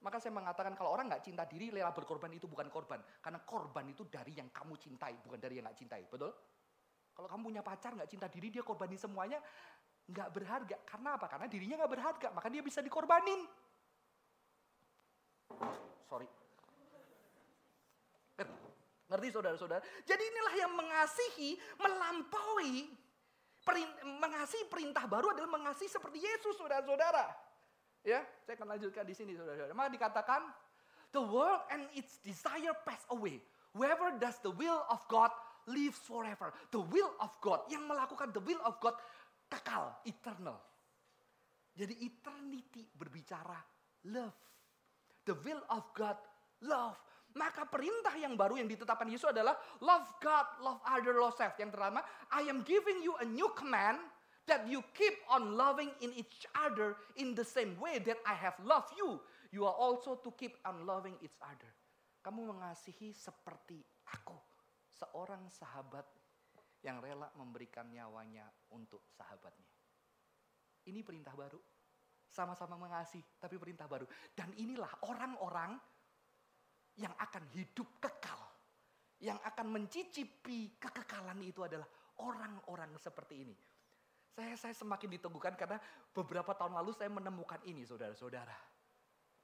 Maka 0.00 0.16
saya 0.16 0.32
mengatakan 0.32 0.72
kalau 0.72 0.96
orang 0.96 1.12
nggak 1.12 1.20
cinta 1.20 1.44
diri, 1.44 1.68
rela 1.68 1.92
berkorban 1.92 2.32
itu 2.32 2.48
bukan 2.48 2.72
korban. 2.72 3.04
Karena 3.20 3.44
korban 3.44 3.84
itu 3.92 4.08
dari 4.08 4.32
yang 4.32 4.48
kamu 4.48 4.80
cintai, 4.80 5.20
bukan 5.20 5.36
dari 5.36 5.60
yang 5.60 5.68
nggak 5.68 5.76
cintai. 5.76 6.08
Betul? 6.08 6.32
Kalau 7.12 7.28
kamu 7.28 7.52
punya 7.52 7.60
pacar 7.60 7.92
nggak 7.92 8.08
cinta 8.08 8.24
diri, 8.32 8.48
dia 8.48 8.64
korbanin 8.64 8.96
semuanya, 8.96 9.36
nggak 10.08 10.28
berharga. 10.32 10.76
Karena 10.88 11.20
apa? 11.20 11.28
Karena 11.28 11.46
dirinya 11.52 11.84
nggak 11.84 11.92
berharga, 11.92 12.28
maka 12.32 12.48
dia 12.48 12.64
bisa 12.64 12.80
dikorbanin. 12.80 13.44
Sorry. 16.08 16.28
Ngerti 19.10 19.28
saudara-saudara? 19.34 19.82
Jadi 20.06 20.22
inilah 20.22 20.54
yang 20.64 20.72
mengasihi, 20.72 21.58
melampaui, 21.76 22.88
mengasihi 24.22 24.64
perintah 24.70 25.04
baru 25.10 25.34
adalah 25.34 25.50
mengasihi 25.50 25.90
seperti 25.90 26.22
Yesus 26.22 26.56
saudara-saudara. 26.56 27.49
Ya, 28.00 28.24
saya 28.48 28.56
akan 28.56 28.76
lanjutkan 28.76 29.04
di 29.04 29.12
sini 29.12 29.36
saudara-saudara. 29.36 29.76
Maka 29.76 29.90
dikatakan, 29.92 30.40
the 31.12 31.20
world 31.20 31.60
and 31.68 31.84
its 31.92 32.16
desire 32.24 32.72
pass 32.84 33.04
away. 33.12 33.40
Whoever 33.76 34.16
does 34.16 34.40
the 34.40 34.50
will 34.50 34.82
of 34.88 35.04
God 35.06 35.30
lives 35.68 36.00
forever. 36.08 36.50
The 36.72 36.80
will 36.80 37.12
of 37.20 37.30
God, 37.44 37.68
yang 37.68 37.84
melakukan 37.84 38.32
the 38.32 38.42
will 38.42 38.60
of 38.64 38.80
God 38.80 38.96
kekal, 39.52 40.00
eternal. 40.08 40.58
Jadi 41.76 41.94
eternity 42.02 42.88
berbicara 42.92 43.56
love. 44.08 44.36
The 45.28 45.36
will 45.36 45.62
of 45.68 45.84
God, 45.92 46.16
love. 46.64 46.96
Maka 47.36 47.62
perintah 47.62 48.16
yang 48.18 48.34
baru 48.34 48.58
yang 48.58 48.66
ditetapkan 48.66 49.06
Yesus 49.06 49.30
adalah 49.30 49.54
love 49.78 50.08
God, 50.18 50.46
love 50.64 50.80
other, 50.82 51.14
love 51.14 51.36
self. 51.38 51.54
Yang 51.60 51.78
pertama, 51.78 52.02
I 52.34 52.48
am 52.50 52.66
giving 52.66 53.04
you 53.06 53.14
a 53.22 53.26
new 53.28 53.46
command 53.54 54.02
that 54.50 54.66
you 54.66 54.82
keep 54.90 55.14
on 55.30 55.54
loving 55.54 55.94
in 56.02 56.10
each 56.18 56.42
other 56.58 56.98
in 57.14 57.38
the 57.38 57.46
same 57.46 57.78
way 57.78 58.02
that 58.02 58.18
I 58.26 58.34
have 58.34 58.58
loved 58.66 58.98
you. 58.98 59.22
You 59.54 59.70
are 59.70 59.78
also 59.78 60.18
to 60.18 60.30
keep 60.34 60.58
on 60.66 60.82
loving 60.82 61.14
each 61.22 61.38
other. 61.38 61.70
Kamu 62.20 62.50
mengasihi 62.50 63.14
seperti 63.14 63.78
aku, 64.10 64.34
seorang 64.92 65.46
sahabat 65.48 66.04
yang 66.82 66.98
rela 66.98 67.30
memberikan 67.38 67.86
nyawanya 67.94 68.44
untuk 68.74 69.06
sahabatnya. 69.14 69.70
Ini 70.90 71.00
perintah 71.06 71.32
baru. 71.32 71.62
Sama-sama 72.30 72.78
mengasihi, 72.78 73.22
tapi 73.38 73.58
perintah 73.58 73.86
baru. 73.90 74.06
Dan 74.34 74.54
inilah 74.58 74.90
orang-orang 75.06 75.74
yang 76.98 77.14
akan 77.18 77.44
hidup 77.54 77.98
kekal. 78.02 78.38
Yang 79.20 79.38
akan 79.44 79.66
mencicipi 79.66 80.78
kekekalan 80.80 81.38
itu 81.44 81.60
adalah 81.60 81.86
orang-orang 82.22 82.94
seperti 82.96 83.34
ini. 83.44 83.54
Saya 84.40 84.56
saya 84.56 84.72
semakin 84.72 85.20
diteguhkan 85.20 85.52
karena 85.52 85.76
beberapa 86.16 86.56
tahun 86.56 86.72
lalu 86.80 86.96
saya 86.96 87.12
menemukan 87.12 87.60
ini 87.68 87.84
saudara-saudara. 87.84 88.56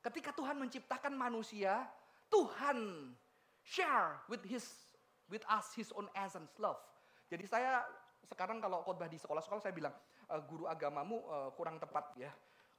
Ketika 0.00 0.32
Tuhan 0.32 0.56
menciptakan 0.56 1.12
manusia, 1.12 1.84
Tuhan 2.32 3.12
share 3.60 4.24
with 4.32 4.40
his 4.48 4.64
with 5.28 5.44
us 5.52 5.76
his 5.76 5.92
own 5.92 6.08
essence 6.16 6.48
love. 6.56 6.80
Jadi 7.28 7.44
saya 7.44 7.84
sekarang 8.24 8.56
kalau 8.56 8.80
khotbah 8.80 9.04
di 9.04 9.20
sekolah-sekolah 9.20 9.60
saya 9.60 9.76
bilang 9.76 9.92
e, 10.32 10.34
guru 10.48 10.64
agamamu 10.64 11.28
e, 11.28 11.36
kurang 11.60 11.76
tepat 11.76 12.16
ya. 12.16 12.32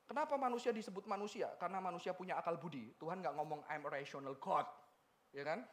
Kenapa 0.10 0.42
manusia 0.42 0.74
disebut 0.74 1.06
manusia? 1.06 1.54
Karena 1.62 1.78
manusia 1.78 2.18
punya 2.18 2.42
akal 2.42 2.58
budi. 2.58 2.98
Tuhan 2.98 3.22
nggak 3.22 3.38
ngomong 3.38 3.62
I'm 3.70 3.86
a 3.86 3.94
rational 3.94 4.34
God, 4.42 4.66
ya 5.38 5.46
kan? 5.46 5.70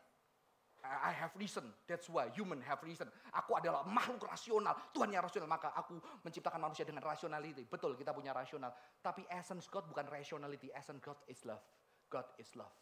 I 0.85 1.17
have 1.17 1.33
reason, 1.41 1.65
that's 1.89 2.13
why 2.13 2.29
human 2.37 2.61
have 2.69 2.85
reason. 2.85 3.09
Aku 3.33 3.57
adalah 3.57 3.89
makhluk 3.89 4.29
rasional, 4.29 4.77
Tuhan 4.93 5.09
yang 5.17 5.25
rasional, 5.25 5.49
maka 5.49 5.73
aku 5.73 5.97
menciptakan 6.21 6.61
manusia 6.61 6.85
dengan 6.85 7.01
rationality. 7.01 7.65
Betul, 7.65 7.97
kita 7.97 8.13
punya 8.13 8.37
rasional. 8.37 8.69
Tapi 9.01 9.25
essence 9.33 9.65
God 9.73 9.89
bukan 9.89 10.05
rationality, 10.13 10.69
essence 10.77 11.01
God 11.01 11.17
is 11.25 11.41
love. 11.49 11.65
God 12.13 12.29
is 12.37 12.53
love. 12.53 12.73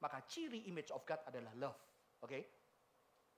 Maka 0.00 0.24
ciri 0.24 0.64
image 0.72 0.88
of 0.88 1.04
God 1.04 1.20
adalah 1.28 1.52
love. 1.60 1.76
Oke? 2.24 2.32
Okay? 2.32 2.42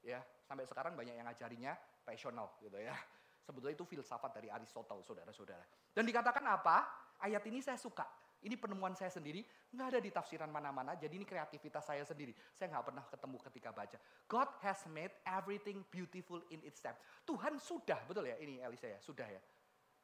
Ya, 0.06 0.22
sampai 0.46 0.70
sekarang 0.70 0.94
banyak 0.94 1.18
yang 1.18 1.26
ngajarinya 1.26 1.74
rasional 2.06 2.54
gitu 2.62 2.78
ya. 2.78 2.94
Sebetulnya 3.42 3.74
itu 3.74 3.82
filsafat 3.82 4.38
dari 4.38 4.54
Aristotle, 4.54 5.02
saudara-saudara. 5.02 5.66
Dan 5.90 6.06
dikatakan 6.06 6.46
apa? 6.46 7.10
Ayat 7.18 7.42
ini 7.50 7.58
saya 7.58 7.74
suka. 7.74 8.06
Ini 8.42 8.58
penemuan 8.58 8.90
saya 8.98 9.06
sendiri, 9.06 9.46
nggak 9.70 9.86
ada 9.94 10.00
di 10.02 10.10
tafsiran 10.10 10.50
mana-mana, 10.50 10.98
jadi 10.98 11.14
ini 11.14 11.22
kreativitas 11.22 11.86
saya 11.86 12.02
sendiri. 12.02 12.34
Saya 12.58 12.74
nggak 12.74 12.90
pernah 12.90 13.04
ketemu 13.06 13.36
ketika 13.50 13.70
baca. 13.70 13.98
God 14.26 14.50
has 14.66 14.82
made 14.90 15.14
everything 15.22 15.86
beautiful 15.94 16.42
in 16.50 16.58
its 16.66 16.82
time. 16.82 16.98
Tuhan 17.22 17.62
sudah, 17.62 18.02
betul 18.02 18.26
ya 18.26 18.34
ini 18.42 18.58
Elisa 18.58 18.90
ya, 18.90 18.98
sudah 18.98 19.30
ya. 19.30 19.38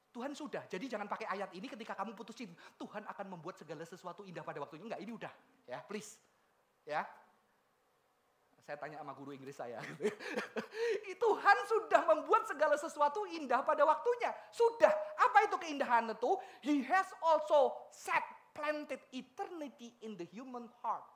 Tuhan 0.08 0.32
sudah, 0.32 0.64
jadi 0.70 0.86
jangan 0.86 1.10
pakai 1.10 1.26
ayat 1.28 1.50
ini 1.52 1.66
ketika 1.66 1.98
kamu 1.98 2.14
putusin. 2.14 2.54
Tuhan 2.78 3.04
akan 3.10 3.26
membuat 3.26 3.58
segala 3.58 3.82
sesuatu 3.82 4.22
indah 4.22 4.46
pada 4.46 4.62
waktunya. 4.62 4.88
Enggak, 4.88 5.02
ini 5.02 5.12
udah. 5.12 5.32
Ya, 5.68 5.82
please. 5.84 6.16
Ya, 6.88 7.04
saya 8.68 8.76
tanya 8.76 9.00
sama 9.00 9.16
guru 9.16 9.32
Inggris 9.32 9.56
saya. 9.56 9.80
Tuhan 11.24 11.58
sudah 11.72 12.04
membuat 12.04 12.44
segala 12.44 12.76
sesuatu 12.76 13.24
indah 13.24 13.64
pada 13.64 13.80
waktunya. 13.88 14.28
Sudah. 14.52 14.92
Apa 15.16 15.48
itu 15.48 15.56
keindahan 15.56 16.12
itu? 16.12 16.36
He 16.60 16.84
has 16.84 17.08
also 17.24 17.72
set, 17.88 18.20
planted 18.52 19.00
eternity 19.16 19.96
in 20.04 20.20
the 20.20 20.28
human 20.28 20.68
heart. 20.84 21.08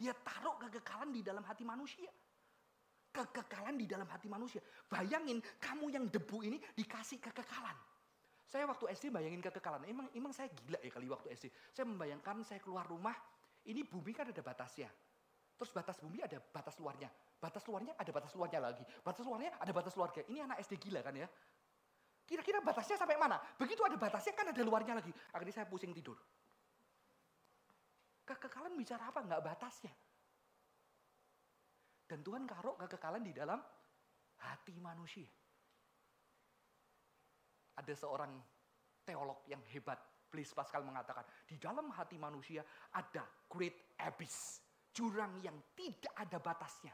Dia 0.00 0.16
taruh 0.16 0.56
kekekalan 0.56 1.12
di 1.12 1.20
dalam 1.20 1.44
hati 1.44 1.68
manusia. 1.68 2.08
Kekekalan 3.12 3.76
di 3.76 3.84
dalam 3.84 4.08
hati 4.08 4.32
manusia. 4.32 4.64
Bayangin 4.88 5.44
kamu 5.60 5.92
yang 5.92 6.08
debu 6.08 6.48
ini 6.48 6.56
dikasih 6.72 7.20
kekekalan. 7.20 7.76
Saya 8.48 8.64
waktu 8.64 8.88
SD 8.88 9.12
bayangin 9.12 9.44
kekekalan. 9.44 9.84
Emang 9.84 10.08
emang 10.16 10.32
saya 10.32 10.48
gila 10.48 10.80
ya 10.80 10.88
kali 10.88 11.12
waktu 11.12 11.28
SD. 11.36 11.52
Saya 11.76 11.84
membayangkan 11.92 12.40
saya 12.40 12.58
keluar 12.64 12.88
rumah, 12.88 13.14
ini 13.64 13.80
bumi 13.84 14.12
kan 14.12 14.28
ada 14.28 14.42
batasnya. 14.44 14.90
Terus 15.54 15.70
batas 15.70 15.96
bumi 16.02 16.20
ada 16.20 16.36
batas 16.40 16.76
luarnya. 16.76 17.08
Batas 17.38 17.64
luarnya 17.64 17.94
ada 17.96 18.10
batas 18.10 18.32
luarnya 18.34 18.60
lagi. 18.60 18.84
Batas 19.00 19.24
luarnya 19.24 19.50
ada 19.56 19.72
batas 19.72 19.94
luarnya. 19.94 20.24
Ini 20.28 20.38
anak 20.44 20.58
SD 20.66 20.76
gila 20.82 21.00
kan 21.00 21.14
ya. 21.14 21.28
Kira-kira 22.24 22.58
batasnya 22.64 22.96
sampai 22.96 23.20
mana? 23.20 23.36
Begitu 23.60 23.84
ada 23.84 23.96
batasnya 24.00 24.32
kan 24.32 24.48
ada 24.50 24.62
luarnya 24.64 24.96
lagi. 24.98 25.12
Akhirnya 25.32 25.54
saya 25.54 25.66
pusing 25.68 25.92
tidur. 25.92 26.16
Kekekalan 28.24 28.72
bicara 28.74 29.12
apa? 29.12 29.20
Enggak 29.20 29.44
batasnya. 29.44 29.92
Dan 32.08 32.20
Tuhan 32.24 32.44
karo 32.48 32.76
kekekalan 32.80 33.24
di 33.24 33.32
dalam 33.32 33.60
hati 34.40 34.76
manusia. 34.80 35.28
Ada 37.74 37.92
seorang 37.96 38.32
teolog 39.04 39.44
yang 39.48 39.60
hebat, 39.72 40.00
Blaise 40.34 40.50
Pascal 40.50 40.82
mengatakan, 40.82 41.22
di 41.46 41.54
dalam 41.62 41.94
hati 41.94 42.18
manusia 42.18 42.66
ada 42.98 43.22
great 43.46 43.94
abyss. 44.02 44.58
Jurang 44.90 45.38
yang 45.38 45.54
tidak 45.78 46.10
ada 46.18 46.42
batasnya 46.42 46.90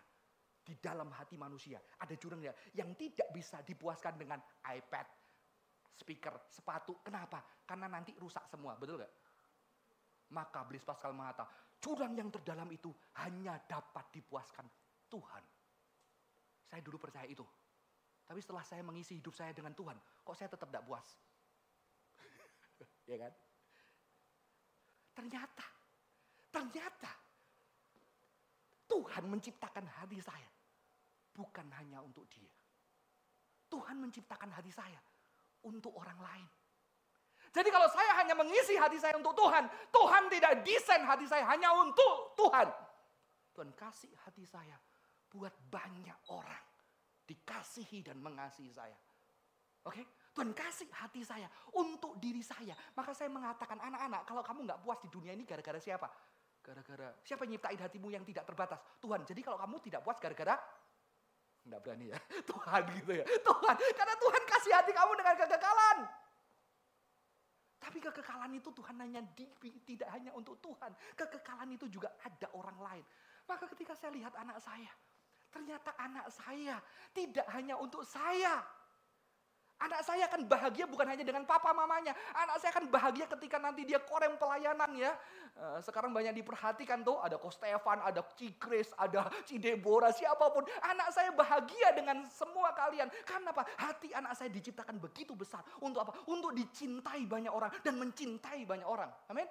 di 0.61 0.76
dalam 0.76 1.09
hati 1.16 1.40
manusia. 1.40 1.81
Ada 2.05 2.20
jurangnya 2.20 2.53
yang 2.76 2.92
tidak 3.00 3.33
bisa 3.33 3.64
dipuaskan 3.64 4.20
dengan 4.20 4.37
iPad, 4.68 5.09
speaker, 5.96 6.37
sepatu. 6.53 7.00
Kenapa? 7.00 7.40
Karena 7.64 7.88
nanti 7.88 8.12
rusak 8.20 8.44
semua, 8.44 8.76
betul 8.76 9.00
gak? 9.00 9.12
Maka 10.37 10.61
Blaise 10.68 10.85
Pascal 10.85 11.16
mengatakan, 11.16 11.48
jurang 11.81 12.12
yang 12.12 12.29
terdalam 12.29 12.68
itu 12.68 12.92
hanya 13.24 13.57
dapat 13.64 14.12
dipuaskan 14.12 14.68
Tuhan. 15.09 15.44
Saya 16.68 16.81
dulu 16.85 17.00
percaya 17.00 17.26
itu. 17.26 17.42
Tapi 18.31 18.38
setelah 18.38 18.62
saya 18.62 18.87
mengisi 18.87 19.18
hidup 19.18 19.35
saya 19.35 19.50
dengan 19.50 19.74
Tuhan, 19.74 19.98
kok 20.22 20.37
saya 20.38 20.46
tetap 20.46 20.70
tidak 20.70 20.87
puas? 20.87 21.03
Ya 23.11 23.18
kan? 23.27 23.33
Ternyata, 25.11 25.66
ternyata 26.55 27.12
Tuhan 28.87 29.27
menciptakan 29.27 29.87
hati 29.87 30.18
saya. 30.23 30.51
Bukan 31.35 31.66
hanya 31.79 32.03
untuk 32.03 32.27
dia. 32.31 32.55
Tuhan 33.70 34.03
menciptakan 34.03 34.51
hati 34.51 34.70
saya 34.70 34.99
untuk 35.66 35.94
orang 35.94 36.18
lain. 36.18 36.49
Jadi 37.51 37.66
kalau 37.70 37.90
saya 37.90 38.14
hanya 38.23 38.35
mengisi 38.38 38.79
hati 38.79 38.99
saya 38.99 39.18
untuk 39.18 39.35
Tuhan, 39.35 39.66
Tuhan 39.90 40.23
tidak 40.31 40.53
desain 40.62 41.03
hati 41.03 41.27
saya 41.27 41.42
hanya 41.51 41.75
untuk 41.75 42.35
Tuhan. 42.38 42.66
Tuhan 43.55 43.70
kasih 43.75 44.11
hati 44.23 44.46
saya 44.46 44.79
buat 45.31 45.55
banyak 45.70 46.31
orang 46.31 46.66
dikasihi 47.27 48.07
dan 48.07 48.18
mengasihi 48.18 48.70
saya. 48.75 48.94
Oke? 49.87 50.03
Tuhan 50.30 50.54
kasih 50.54 50.86
hati 50.94 51.26
saya 51.26 51.50
untuk 51.74 52.14
diri 52.22 52.40
saya. 52.40 52.72
Maka 52.94 53.10
saya 53.10 53.26
mengatakan 53.26 53.82
anak-anak, 53.82 54.22
kalau 54.24 54.42
kamu 54.46 54.66
nggak 54.66 54.80
puas 54.82 54.98
di 55.02 55.10
dunia 55.10 55.34
ini 55.34 55.42
gara-gara 55.42 55.82
siapa? 55.82 56.06
Gara-gara 56.60 57.16
siapa 57.26 57.48
yang 57.48 57.58
nyiptain 57.58 57.80
hatimu 57.80 58.08
yang 58.14 58.22
tidak 58.22 58.46
terbatas? 58.46 58.78
Tuhan. 59.02 59.26
Jadi 59.26 59.40
kalau 59.42 59.58
kamu 59.58 59.76
tidak 59.82 60.00
puas 60.06 60.18
gara-gara 60.22 60.54
Enggak 61.66 61.80
berani 61.84 62.06
ya. 62.08 62.18
Tuhan 62.50 62.82
gitu 62.96 63.12
ya. 63.20 63.24
Tuhan. 63.26 63.74
Karena 63.76 64.14
Tuhan 64.16 64.42
kasih 64.48 64.72
hati 64.72 64.92
kamu 64.96 65.12
dengan 65.18 65.34
kekekalan. 65.36 65.98
Tapi 67.80 67.98
kekekalan 68.00 68.52
itu 68.56 68.68
Tuhan 68.76 68.96
hanya 69.00 69.20
di, 69.32 69.44
tidak 69.88 70.08
hanya 70.12 70.32
untuk 70.36 70.60
Tuhan. 70.60 70.92
Kekekalan 71.16 71.68
itu 71.76 71.88
juga 71.88 72.12
ada 72.24 72.48
orang 72.56 72.78
lain. 72.80 73.04
Maka 73.48 73.68
ketika 73.76 73.96
saya 73.96 74.12
lihat 74.12 74.32
anak 74.36 74.60
saya. 74.60 74.92
Ternyata 75.50 75.90
anak 75.98 76.30
saya 76.30 76.78
tidak 77.10 77.44
hanya 77.50 77.74
untuk 77.76 78.06
saya. 78.06 78.62
Anak 79.80 80.04
saya 80.04 80.28
akan 80.28 80.44
bahagia 80.44 80.84
bukan 80.84 81.08
hanya 81.08 81.24
dengan 81.24 81.48
papa 81.48 81.72
mamanya. 81.72 82.12
Anak 82.36 82.60
saya 82.60 82.76
akan 82.76 82.92
bahagia 82.92 83.24
ketika 83.24 83.56
nanti 83.56 83.88
dia 83.88 83.96
korem 83.96 84.36
pelayanan 84.36 84.92
ya. 84.92 85.16
Eh, 85.56 85.78
sekarang 85.80 86.12
banyak 86.12 86.36
diperhatikan 86.36 87.00
tuh, 87.00 87.16
ada 87.16 87.40
Ko 87.40 87.48
Stefan, 87.48 88.04
ada 88.04 88.20
Cikris, 88.36 88.92
ada 89.00 89.32
Cidebora, 89.48 90.12
siapa 90.12 90.52
pun. 90.52 90.68
Anak 90.84 91.16
saya 91.16 91.32
bahagia 91.32 91.96
dengan 91.96 92.28
semua 92.28 92.76
kalian. 92.76 93.08
Karena 93.24 93.56
apa? 93.56 93.64
Hati 93.80 94.12
anak 94.12 94.36
saya 94.36 94.52
diciptakan 94.52 95.00
begitu 95.00 95.32
besar. 95.32 95.64
Untuk 95.80 96.04
apa? 96.04 96.12
Untuk 96.28 96.52
dicintai 96.52 97.24
banyak 97.24 97.50
orang 97.50 97.72
dan 97.80 97.96
mencintai 97.96 98.68
banyak 98.68 98.84
orang. 98.84 99.08
Amin. 99.32 99.48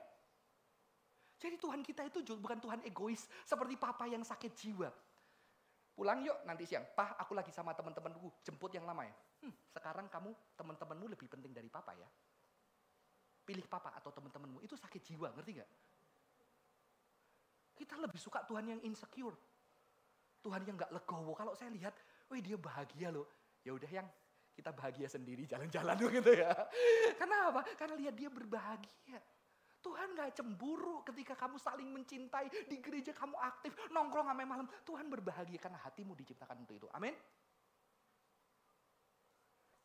Jadi 1.39 1.55
Tuhan 1.57 1.81
kita 1.81 2.05
itu 2.05 2.21
bukan 2.37 2.59
Tuhan 2.59 2.83
egois 2.85 3.25
seperti 3.47 3.79
papa 3.79 4.05
yang 4.05 4.21
sakit 4.21 4.51
jiwa. 4.53 4.91
Pulang 5.95 6.21
yuk 6.21 6.37
nanti 6.45 6.63
siang. 6.69 6.85
Pah, 6.93 7.17
aku 7.17 7.35
lagi 7.35 7.49
sama 7.49 7.73
teman-temanku. 7.73 8.43
Jemput 8.45 8.71
yang 8.71 8.85
lama 8.85 9.03
ya. 9.03 9.15
Hmm, 9.39 9.55
sekarang 9.71 10.11
kamu 10.11 10.35
teman-temanmu 10.59 11.05
lebih 11.15 11.27
penting 11.31 11.55
dari 11.55 11.71
papa 11.71 11.95
ya. 11.95 12.07
Pilih 13.47 13.65
papa 13.65 13.95
atau 13.95 14.11
teman-temanmu. 14.11 14.59
Itu 14.61 14.75
sakit 14.75 15.01
jiwa, 15.01 15.31
ngerti 15.33 15.51
nggak? 15.57 15.71
Kita 17.79 17.95
lebih 17.95 18.19
suka 18.19 18.43
Tuhan 18.43 18.75
yang 18.75 18.81
insecure. 18.83 19.35
Tuhan 20.43 20.67
yang 20.67 20.75
nggak 20.75 20.91
legowo. 20.91 21.31
Kalau 21.35 21.55
saya 21.55 21.71
lihat, 21.71 21.95
wih 22.27 22.43
dia 22.43 22.59
bahagia 22.59 23.11
loh. 23.11 23.27
Ya 23.63 23.71
udah 23.71 23.87
yang 23.87 24.07
kita 24.59 24.75
bahagia 24.75 25.07
sendiri 25.07 25.47
jalan-jalan 25.47 25.95
gitu 26.19 26.31
ya. 26.35 26.51
Karena 27.15 27.47
apa? 27.47 27.63
Karena 27.79 27.95
lihat 27.95 28.15
dia 28.19 28.27
berbahagia. 28.27 29.19
Tuhan 29.79 30.11
gak 30.11 30.35
cemburu 30.35 30.99
ketika 31.07 31.39
kamu 31.39 31.55
saling 31.55 31.87
mencintai. 31.87 32.51
Di 32.67 32.83
gereja 32.83 33.15
kamu 33.15 33.39
aktif, 33.39 33.71
nongkrong 33.95 34.27
sampai 34.27 34.43
malam. 34.43 34.67
Tuhan 34.83 35.07
berbahagia 35.07 35.55
karena 35.55 35.79
hatimu 35.79 36.11
diciptakan 36.19 36.67
untuk 36.67 36.75
itu. 36.75 36.87
Amin. 36.91 37.15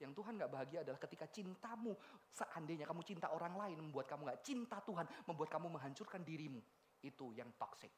Yang 0.05 0.21
Tuhan 0.21 0.37
gak 0.37 0.53
bahagia 0.53 0.85
adalah 0.85 1.01
ketika 1.01 1.25
cintamu, 1.33 1.97
seandainya 2.29 2.85
kamu 2.85 3.01
cinta 3.01 3.33
orang 3.33 3.57
lain, 3.57 3.81
membuat 3.89 4.05
kamu 4.05 4.29
gak 4.29 4.45
cinta 4.45 4.77
Tuhan, 4.85 5.09
membuat 5.25 5.49
kamu 5.49 5.73
menghancurkan 5.73 6.21
dirimu. 6.21 6.61
Itu 7.01 7.33
yang 7.33 7.49
toxic. 7.57 7.89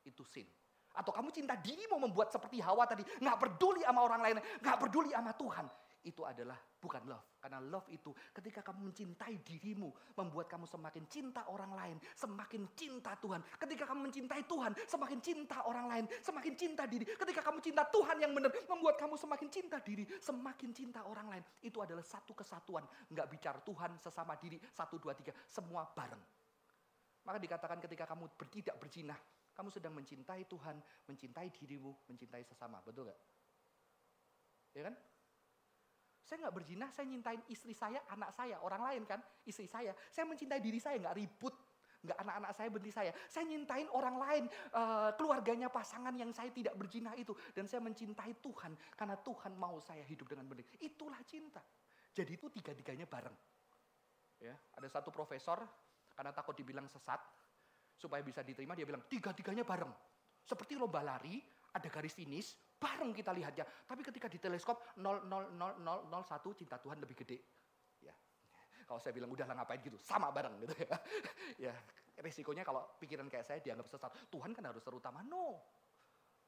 Itu 0.00 0.24
sin. 0.24 0.48
Atau 0.96 1.12
kamu 1.12 1.28
cinta 1.28 1.52
dirimu 1.60 2.00
membuat 2.00 2.32
seperti 2.32 2.64
Hawa 2.64 2.88
tadi, 2.88 3.04
gak 3.04 3.36
peduli 3.36 3.84
sama 3.84 4.00
orang 4.00 4.24
lain, 4.24 4.36
gak 4.64 4.80
peduli 4.80 5.12
sama 5.12 5.36
Tuhan. 5.36 5.68
Itu 6.06 6.22
adalah 6.22 6.54
bukan 6.78 7.02
love. 7.10 7.42
Karena 7.42 7.58
love 7.58 7.90
itu 7.90 8.14
ketika 8.30 8.62
kamu 8.62 8.94
mencintai 8.94 9.42
dirimu, 9.42 9.90
membuat 10.14 10.46
kamu 10.46 10.70
semakin 10.70 11.04
cinta 11.10 11.42
orang 11.50 11.74
lain, 11.74 11.96
semakin 12.14 12.70
cinta 12.78 13.18
Tuhan. 13.18 13.42
Ketika 13.58 13.84
kamu 13.90 14.00
mencintai 14.06 14.42
Tuhan, 14.46 14.72
semakin 14.86 15.18
cinta 15.18 15.66
orang 15.66 15.86
lain, 15.90 16.04
semakin 16.22 16.54
cinta 16.54 16.86
diri. 16.86 17.04
Ketika 17.04 17.42
kamu 17.42 17.58
cinta 17.58 17.82
Tuhan 17.90 18.16
yang 18.22 18.30
benar, 18.30 18.54
membuat 18.70 18.94
kamu 19.02 19.18
semakin 19.18 19.48
cinta 19.50 19.82
diri, 19.82 20.06
semakin 20.22 20.70
cinta 20.70 21.02
orang 21.02 21.26
lain. 21.26 21.42
Itu 21.58 21.82
adalah 21.82 22.06
satu 22.06 22.38
kesatuan. 22.38 22.86
Nggak 23.10 23.26
bicara 23.26 23.58
Tuhan 23.66 23.98
sesama 23.98 24.38
diri, 24.38 24.62
satu, 24.70 25.02
dua, 25.02 25.18
tiga, 25.18 25.34
semua 25.50 25.82
bareng. 25.90 26.22
Maka 27.26 27.42
dikatakan 27.42 27.82
ketika 27.82 28.06
kamu 28.06 28.30
bertidak 28.38 28.78
berzina, 28.78 29.18
kamu 29.58 29.74
sedang 29.74 29.98
mencintai 29.98 30.46
Tuhan, 30.46 30.78
mencintai 31.10 31.50
dirimu, 31.50 32.06
mencintai 32.06 32.46
sesama. 32.46 32.78
Betul 32.86 33.10
nggak? 33.10 33.20
Ya 34.78 34.82
kan? 34.86 34.94
Saya 36.26 36.42
nggak 36.42 36.54
berzina, 36.58 36.90
saya 36.90 37.06
nyintain 37.06 37.38
istri 37.46 37.70
saya, 37.70 38.02
anak 38.10 38.34
saya, 38.34 38.58
orang 38.58 38.82
lain 38.82 39.02
kan, 39.06 39.22
istri 39.46 39.70
saya. 39.70 39.94
Saya 40.10 40.26
mencintai 40.26 40.58
diri 40.58 40.82
saya, 40.82 40.98
nggak 40.98 41.14
ribut. 41.14 41.54
Nggak 42.02 42.18
anak-anak 42.18 42.52
saya 42.54 42.68
benci 42.70 42.90
saya. 42.90 43.10
Saya 43.30 43.46
nyintain 43.46 43.86
orang 43.94 44.18
lain, 44.18 44.44
uh, 44.74 45.14
keluarganya 45.14 45.70
pasangan 45.70 46.10
yang 46.18 46.34
saya 46.34 46.50
tidak 46.50 46.74
berzina 46.74 47.14
itu. 47.14 47.30
Dan 47.54 47.70
saya 47.70 47.78
mencintai 47.78 48.42
Tuhan, 48.42 48.74
karena 48.98 49.14
Tuhan 49.22 49.54
mau 49.54 49.78
saya 49.78 50.02
hidup 50.02 50.26
dengan 50.26 50.50
benar. 50.50 50.66
Itulah 50.82 51.22
cinta. 51.22 51.62
Jadi 52.10 52.34
itu 52.34 52.50
tiga-tiganya 52.50 53.06
bareng. 53.06 53.36
Ya, 54.42 54.58
ada 54.74 54.88
satu 54.90 55.14
profesor, 55.14 55.62
karena 56.10 56.34
takut 56.34 56.58
dibilang 56.58 56.90
sesat, 56.90 57.22
supaya 57.94 58.20
bisa 58.26 58.42
diterima, 58.42 58.74
dia 58.74 58.84
bilang 58.84 59.06
tiga-tiganya 59.06 59.62
bareng. 59.62 59.94
Seperti 60.42 60.74
lomba 60.74 61.06
lari, 61.06 61.38
ada 61.70 61.86
garis 61.86 62.14
finish, 62.14 62.54
bareng 62.76 63.10
kita 63.16 63.32
lihatnya. 63.32 63.64
Tapi 63.64 64.04
ketika 64.04 64.28
di 64.28 64.38
teleskop 64.38 64.96
0,00001 65.00 66.58
cinta 66.58 66.76
Tuhan 66.76 67.00
lebih 67.00 67.16
gede. 67.24 67.38
Ya. 68.04 68.14
Kalau 68.84 69.00
saya 69.00 69.16
bilang 69.16 69.32
udah 69.32 69.48
lah 69.48 69.56
ngapain 69.58 69.80
gitu, 69.82 69.98
sama 69.98 70.28
bareng 70.30 70.60
gitu 70.62 70.74
ya. 70.84 70.96
ya, 71.70 71.74
resikonya 72.20 72.62
kalau 72.62 72.84
pikiran 73.00 73.26
kayak 73.26 73.44
saya 73.48 73.58
dianggap 73.64 73.88
sesat. 73.88 74.12
Tuhan 74.28 74.52
kan 74.52 74.64
harus 74.68 74.84
terutama. 74.84 75.24
No. 75.24 75.64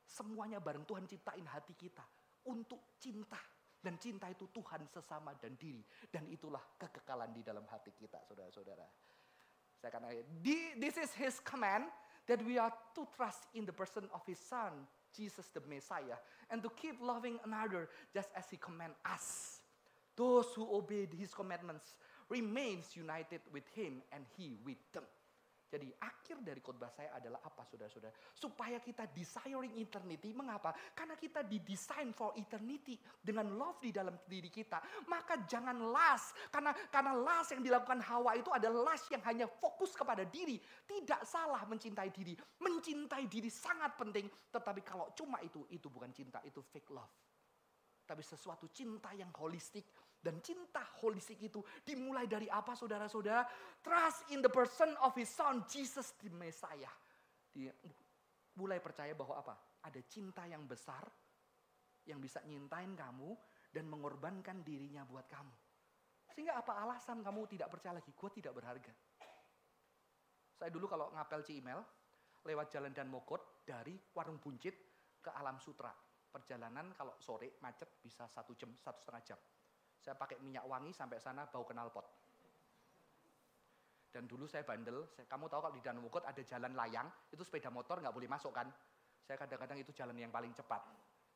Semuanya 0.09 0.61
bareng 0.61 0.89
Tuhan 0.89 1.05
ciptain 1.09 1.45
hati 1.45 1.75
kita 1.75 2.05
untuk 2.49 2.97
cinta. 3.01 3.41
Dan 3.79 3.95
cinta 3.95 4.27
itu 4.27 4.51
Tuhan 4.51 4.91
sesama 4.91 5.39
dan 5.39 5.55
diri. 5.55 5.81
Dan 6.11 6.27
itulah 6.27 6.61
kekekalan 6.77 7.31
di 7.31 7.47
dalam 7.47 7.63
hati 7.71 7.95
kita, 7.95 8.19
saudara-saudara. 8.27 8.85
Saya 9.79 9.95
akan 9.95 10.11
this 10.83 10.99
is 10.99 11.15
his 11.15 11.39
command 11.47 11.87
that 12.27 12.43
we 12.43 12.59
are 12.59 12.75
to 12.99 13.07
trust 13.15 13.47
in 13.55 13.63
the 13.63 13.71
person 13.71 14.11
of 14.11 14.27
his 14.27 14.43
son 14.43 14.83
Jesus 15.17 15.47
the 15.53 15.61
Messiah, 15.69 16.19
and 16.51 16.63
to 16.63 16.71
keep 16.71 17.01
loving 17.03 17.39
another 17.45 17.89
just 18.13 18.29
as 18.37 18.45
he 18.51 18.57
command 18.57 18.93
us. 19.05 19.61
Those 20.17 20.47
who 20.55 20.69
obey 20.73 21.09
his 21.19 21.33
commandments 21.33 21.95
remains 22.29 22.97
united 22.97 23.41
with 23.53 23.67
him 23.75 24.03
and 24.13 24.25
he 24.37 24.55
with 24.65 24.79
them. 24.93 25.05
Jadi 25.69 25.93
akhir 26.01 26.41
dari 26.41 26.65
khotbah 26.65 26.89
saya 26.89 27.13
adalah 27.21 27.45
apa 27.45 27.61
saudara-saudara? 27.69 28.17
Supaya 28.33 28.81
kita 28.81 29.05
desiring 29.13 29.77
eternity. 29.77 30.33
Mengapa? 30.33 30.73
Karena 30.97 31.13
kita 31.13 31.45
didesain 31.45 32.17
for 32.17 32.33
eternity 32.41 32.97
dengan 33.21 33.53
love 33.53 33.77
di 33.85 33.93
dalam 33.93 34.17
diri 34.25 34.49
kita. 34.49 34.81
Maka 35.13 35.45
jangan 35.45 35.77
last. 35.93 36.33
Karena 36.49 36.73
karena 36.89 37.13
last 37.13 37.53
yang 37.53 37.61
dilakukan 37.61 38.01
Hawa 38.01 38.41
itu 38.41 38.49
adalah 38.49 38.97
last 38.97 39.13
yang 39.13 39.21
hanya 39.29 39.45
fokus 39.45 39.93
kepada 39.93 40.25
diri. 40.25 40.57
Tidak 40.89 41.21
salah 41.29 41.61
mencintai 41.69 42.09
diri. 42.09 42.33
Mencintai 42.65 43.29
diri 43.29 43.53
sangat 43.53 43.93
penting. 44.01 44.25
Tetapi 44.49 44.81
kalau 44.81 45.13
cuma 45.13 45.37
itu, 45.45 45.69
itu 45.69 45.93
bukan 45.93 46.09
cinta. 46.17 46.41
Itu 46.49 46.65
fake 46.65 46.89
love. 46.97 47.13
Tapi 48.09 48.25
sesuatu 48.25 48.73
cinta 48.73 49.13
yang 49.13 49.29
holistik 49.37 49.85
dan 50.19 50.43
cinta 50.43 50.83
holistik 50.99 51.39
itu 51.39 51.63
dimulai 51.87 52.27
dari 52.27 52.51
apa 52.51 52.75
saudara-saudara? 52.75 53.47
Trust 53.79 54.35
in 54.35 54.43
the 54.43 54.51
person 54.51 54.91
of 55.07 55.15
his 55.15 55.31
son 55.31 55.63
Jesus 55.71 56.19
the 56.19 56.31
Messiah. 56.35 56.91
Dia 57.55 57.71
mulai 58.59 58.83
percaya 58.83 59.15
bahwa 59.15 59.39
apa? 59.39 59.55
Ada 59.87 60.03
cinta 60.11 60.43
yang 60.51 60.67
besar 60.67 61.07
yang 62.09 62.19
bisa 62.19 62.43
nyintain 62.43 62.99
kamu 62.99 63.31
dan 63.71 63.87
mengorbankan 63.87 64.67
dirinya 64.67 65.07
buat 65.07 65.31
kamu. 65.31 65.55
Sehingga 66.35 66.59
apa 66.59 66.83
alasan 66.83 67.23
kamu 67.23 67.47
tidak 67.47 67.69
percaya 67.71 68.01
lagi? 68.01 68.11
Gue 68.11 68.31
tidak 68.35 68.59
berharga. 68.59 68.93
Saya 70.59 70.71
dulu 70.75 70.91
kalau 70.91 71.15
ngapel 71.15 71.47
Ciimel, 71.47 71.79
lewat 72.43 72.67
jalan 72.75 72.91
dan 72.91 73.07
Mogot 73.07 73.63
dari 73.63 73.95
warung 74.17 74.43
buncit 74.43 74.75
ke 75.23 75.31
Alam 75.31 75.63
Sutra. 75.63 75.95
Perjalanan 76.29 76.91
kalau 76.99 77.15
sore 77.23 77.63
macet 77.63 78.03
bisa 78.03 78.27
satu 78.27 78.59
jam, 78.59 78.75
satu 78.75 78.99
setengah 78.99 79.23
jam. 79.23 79.39
Saya 79.99 80.15
pakai 80.15 80.39
minyak 80.41 80.65
wangi 80.65 80.95
sampai 80.95 81.19
sana 81.19 81.47
bau 81.51 81.67
knalpot. 81.67 82.07
Dan 84.09 84.25
dulu 84.25 84.49
saya 84.49 84.65
bandel, 84.65 85.05
saya, 85.13 85.29
kamu 85.29 85.53
tahu 85.53 85.61
kalau 85.69 85.75
di 85.77 85.85
Danau 85.85 86.03
Wukot 86.09 86.25
ada 86.25 86.41
jalan 86.41 86.73
layang, 86.73 87.07
itu 87.29 87.45
sepeda 87.45 87.69
motor 87.69 88.01
nggak 88.01 88.15
boleh 88.15 88.27
masuk 88.31 88.57
kan. 88.57 88.67
Saya 89.21 89.37
kadang-kadang 89.37 89.79
itu 89.85 89.93
jalan 89.93 90.17
yang 90.17 90.33
paling 90.33 90.57
cepat. 90.57 90.81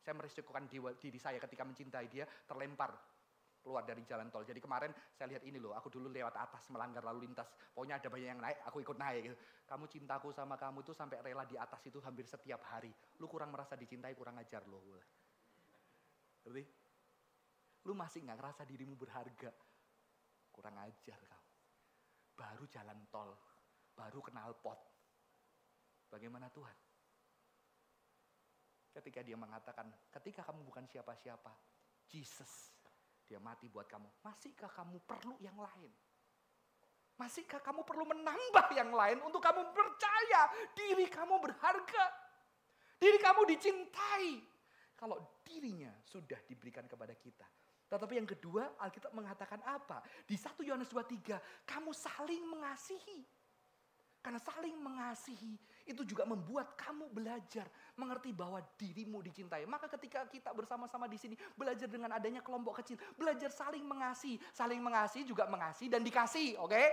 Saya 0.01 0.17
merisikokan 0.17 0.67
diri 0.73 1.21
saya 1.21 1.37
ketika 1.37 1.63
mencintai 1.63 2.09
dia, 2.09 2.25
terlempar 2.49 2.97
keluar 3.63 3.87
dari 3.87 4.03
jalan 4.03 4.27
tol. 4.33 4.43
Jadi 4.43 4.59
kemarin 4.59 4.91
saya 5.15 5.31
lihat 5.31 5.47
ini 5.47 5.63
loh, 5.63 5.77
aku 5.79 5.87
dulu 5.87 6.11
lewat 6.11 6.35
atas 6.35 6.67
melanggar 6.75 7.07
lalu 7.07 7.31
lintas. 7.31 7.47
Pokoknya 7.71 8.03
ada 8.03 8.09
banyak 8.11 8.29
yang 8.35 8.43
naik, 8.43 8.59
aku 8.67 8.83
ikut 8.83 8.99
naik. 8.99 9.21
Gitu. 9.31 9.37
Kamu 9.69 9.85
cintaku 9.87 10.35
sama 10.35 10.59
kamu 10.59 10.83
tuh 10.83 10.97
sampai 10.97 11.23
rela 11.23 11.47
di 11.47 11.55
atas 11.55 11.79
itu 11.87 12.03
hampir 12.03 12.27
setiap 12.27 12.67
hari. 12.67 12.91
Lu 13.23 13.31
kurang 13.31 13.55
merasa 13.55 13.79
dicintai, 13.79 14.19
kurang 14.19 14.43
ajar 14.43 14.67
loh. 14.67 14.83
Ngerti? 16.43 16.82
Lu 17.87 17.99
masih 17.99 18.23
nggak 18.23 18.39
ngerasa 18.39 18.63
dirimu 18.63 18.95
berharga. 18.95 19.51
Kurang 20.53 20.77
ajar 20.79 21.19
kamu. 21.19 21.51
Baru 22.33 22.65
jalan 22.71 22.99
tol, 23.11 23.31
baru 23.97 24.21
kenal 24.23 24.55
pot. 24.63 24.79
Bagaimana 26.13 26.53
Tuhan? 26.53 26.77
Ketika 28.93 29.25
dia 29.25 29.41
mengatakan, 29.41 29.89
ketika 30.13 30.45
kamu 30.45 30.69
bukan 30.69 30.85
siapa-siapa, 30.85 31.49
Jesus, 32.05 32.77
dia 33.25 33.41
mati 33.41 33.73
buat 33.73 33.89
kamu. 33.89 34.21
Masihkah 34.21 34.69
kamu 34.69 35.01
perlu 35.09 35.41
yang 35.41 35.57
lain? 35.57 35.89
Masihkah 37.17 37.65
kamu 37.65 37.87
perlu 37.89 38.05
menambah 38.05 38.67
yang 38.77 38.93
lain 38.93 39.19
untuk 39.25 39.41
kamu 39.41 39.73
percaya 39.73 40.53
diri 40.77 41.09
kamu 41.09 41.41
berharga? 41.41 42.05
Diri 43.01 43.17
kamu 43.17 43.49
dicintai. 43.57 44.29
Kalau 44.93 45.41
dirinya 45.43 45.91
sudah 46.05 46.39
diberikan 46.45 46.85
kepada 46.85 47.17
kita, 47.17 47.49
tetapi 47.93 48.17
yang 48.17 48.25
kedua, 48.25 48.73
Alkitab 48.81 49.13
mengatakan 49.13 49.61
apa? 49.69 50.01
Di 50.25 50.33
1 50.33 50.65
Yohanes 50.65 50.89
2:3, 50.89 51.37
kamu 51.69 51.93
saling 51.93 52.41
mengasihi. 52.49 53.21
Karena 54.23 54.39
saling 54.39 54.79
mengasihi 54.79 55.59
itu 55.83 56.07
juga 56.07 56.23
membuat 56.23 56.79
kamu 56.79 57.11
belajar 57.11 57.67
mengerti 57.99 58.31
bahwa 58.31 58.63
dirimu 58.79 59.19
dicintai. 59.19 59.67
Maka 59.67 59.91
ketika 59.91 60.25
kita 60.31 60.55
bersama-sama 60.55 61.11
di 61.11 61.19
sini 61.19 61.35
belajar 61.59 61.91
dengan 61.91 62.15
adanya 62.15 62.39
kelompok 62.39 62.81
kecil, 62.81 62.97
belajar 63.19 63.51
saling 63.51 63.83
mengasihi, 63.83 64.39
saling 64.55 64.79
mengasihi 64.79 65.27
juga 65.27 65.51
mengasihi 65.51 65.91
dan 65.91 66.07
dikasih, 66.07 66.55
oke? 66.63 66.71
Okay? 66.71 66.87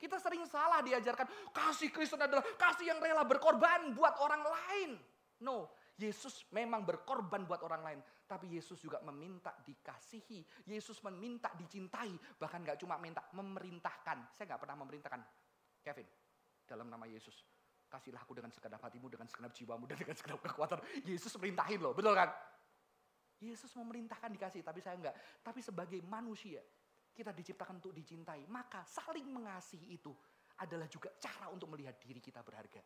Kita 0.00 0.18
sering 0.18 0.42
salah 0.48 0.82
diajarkan 0.82 1.28
kasih 1.54 1.92
Kristen 1.94 2.18
adalah 2.18 2.42
kasih 2.58 2.90
yang 2.90 2.98
rela 2.98 3.22
berkorban 3.22 3.94
buat 3.94 4.18
orang 4.18 4.42
lain. 4.42 4.90
No, 5.44 5.70
Yesus 5.92 6.48
memang 6.56 6.88
berkorban 6.88 7.44
buat 7.44 7.60
orang 7.60 7.82
lain, 7.84 8.00
tapi 8.24 8.56
Yesus 8.56 8.80
juga 8.80 9.04
meminta 9.04 9.52
dikasihi. 9.60 10.64
Yesus 10.64 10.98
meminta 11.04 11.52
dicintai, 11.52 12.16
bahkan 12.40 12.64
gak 12.64 12.80
cuma 12.80 12.96
minta 12.96 13.20
memerintahkan. 13.36 14.32
Saya 14.32 14.56
gak 14.56 14.60
pernah 14.64 14.80
memerintahkan, 14.80 15.20
Kevin, 15.84 16.08
dalam 16.64 16.88
nama 16.88 17.04
Yesus. 17.04 17.44
Kasihlah 17.92 18.24
aku 18.24 18.32
dengan 18.32 18.48
segenap 18.48 18.80
hatimu, 18.80 19.12
dengan 19.12 19.28
segenap 19.28 19.52
jiwamu, 19.52 19.84
dan 19.84 20.00
dengan 20.00 20.16
segenap 20.16 20.40
kekuatan. 20.40 20.80
Yesus 21.04 21.36
merintahin 21.36 21.84
loh, 21.84 21.92
betul 21.92 22.16
kan? 22.16 22.32
Yesus 23.42 23.68
memerintahkan 23.76 24.32
dikasih, 24.32 24.64
tapi 24.64 24.80
saya 24.80 24.96
enggak. 24.96 25.16
Tapi 25.44 25.60
sebagai 25.60 26.00
manusia, 26.08 26.64
kita 27.12 27.36
diciptakan 27.36 27.84
untuk 27.84 27.92
dicintai. 27.92 28.48
Maka 28.48 28.88
saling 28.88 29.28
mengasihi 29.28 29.92
itu 29.92 30.14
adalah 30.64 30.88
juga 30.88 31.12
cara 31.20 31.52
untuk 31.52 31.68
melihat 31.68 32.00
diri 32.00 32.22
kita 32.22 32.40
berharga. 32.40 32.80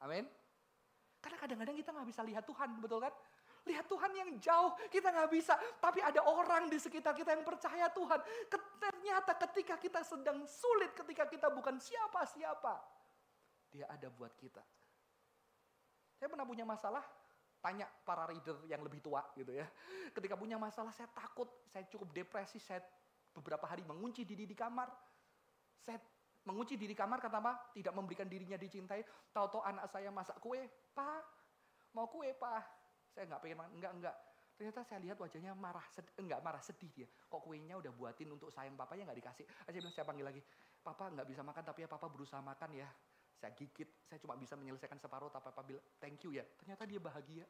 Amin. 0.00 0.24
Karena 1.20 1.36
kadang-kadang 1.40 1.76
kita 1.76 1.90
nggak 1.90 2.08
bisa 2.08 2.22
lihat 2.22 2.44
Tuhan, 2.46 2.68
betul 2.78 3.00
kan? 3.02 3.14
Lihat 3.66 3.86
Tuhan 3.90 4.10
yang 4.14 4.30
jauh, 4.38 4.72
kita 4.86 5.10
nggak 5.10 5.30
bisa. 5.32 5.58
Tapi 5.82 5.98
ada 5.98 6.22
orang 6.22 6.70
di 6.70 6.78
sekitar 6.78 7.18
kita 7.18 7.34
yang 7.34 7.42
percaya 7.42 7.90
Tuhan. 7.90 8.20
Ternyata 8.78 9.34
ketika 9.48 9.74
kita 9.74 10.00
sedang 10.06 10.46
sulit, 10.46 10.94
ketika 10.94 11.26
kita 11.26 11.50
bukan 11.50 11.82
siapa-siapa, 11.82 12.78
dia 13.74 13.90
ada 13.90 14.06
buat 14.06 14.30
kita. 14.38 14.62
Saya 16.16 16.30
pernah 16.30 16.46
punya 16.46 16.62
masalah, 16.62 17.02
tanya 17.58 17.90
para 18.06 18.24
reader 18.30 18.62
yang 18.70 18.80
lebih 18.86 19.02
tua 19.02 19.20
gitu 19.34 19.50
ya. 19.50 19.66
Ketika 20.14 20.38
punya 20.38 20.56
masalah, 20.56 20.94
saya 20.94 21.10
takut, 21.10 21.50
saya 21.66 21.84
cukup 21.90 22.14
depresi, 22.14 22.62
saya 22.62 22.80
beberapa 23.34 23.66
hari 23.66 23.82
mengunci 23.82 24.22
diri 24.22 24.46
di 24.46 24.54
kamar. 24.54 24.88
Saya 25.82 25.98
mengunci 26.46 26.78
diri 26.78 26.94
kamar 26.94 27.18
kata 27.18 27.42
apa? 27.42 27.52
Tidak 27.74 27.90
memberikan 27.92 28.30
dirinya 28.30 28.56
dicintai. 28.56 29.02
Tahu-tahu 29.34 29.66
anak 29.66 29.90
saya 29.90 30.08
masak 30.14 30.38
kue, 30.38 30.62
Pak, 30.94 31.22
mau 31.92 32.06
kue, 32.06 32.30
Pak. 32.32 32.62
Saya 33.12 33.26
nggak 33.26 33.40
pengen, 33.42 33.58
enggak, 33.74 33.92
enggak. 33.98 34.16
Ternyata 34.56 34.80
saya 34.88 35.04
lihat 35.04 35.20
wajahnya 35.20 35.52
marah, 35.52 35.84
sedih, 35.92 36.16
enggak 36.16 36.40
marah, 36.40 36.62
sedih 36.64 36.88
dia. 36.88 37.08
Kok 37.28 37.44
kuenya 37.44 37.76
udah 37.76 37.92
buatin 37.92 38.32
untuk 38.32 38.48
sayang 38.48 38.72
papanya 38.72 39.12
nggak 39.12 39.20
dikasih. 39.20 39.44
Saya 39.44 39.72
bilang, 39.76 39.92
saya 39.92 40.04
panggil 40.08 40.24
lagi, 40.24 40.40
papa 40.80 41.12
nggak 41.12 41.28
bisa 41.28 41.44
makan 41.44 41.62
tapi 41.66 41.84
ya 41.84 41.88
papa 41.92 42.08
berusaha 42.08 42.40
makan 42.40 42.72
ya. 42.72 42.88
Saya 43.36 43.52
gigit, 43.52 44.08
saya 44.08 44.16
cuma 44.16 44.32
bisa 44.40 44.56
menyelesaikan 44.56 44.96
separuh 44.96 45.28
tapi 45.28 45.52
papa 45.52 45.60
bilang, 45.60 45.84
thank 46.00 46.24
you 46.24 46.32
ya. 46.32 46.44
Ternyata 46.56 46.88
dia 46.88 46.96
bahagia. 46.96 47.44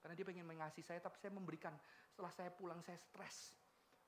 Karena 0.00 0.14
dia 0.16 0.24
pengen 0.24 0.46
mengasihi 0.48 0.86
saya 0.86 1.00
tapi 1.04 1.20
saya 1.20 1.34
memberikan. 1.36 1.76
Setelah 2.08 2.32
saya 2.32 2.50
pulang 2.56 2.80
saya 2.80 2.96
stres. 2.96 3.52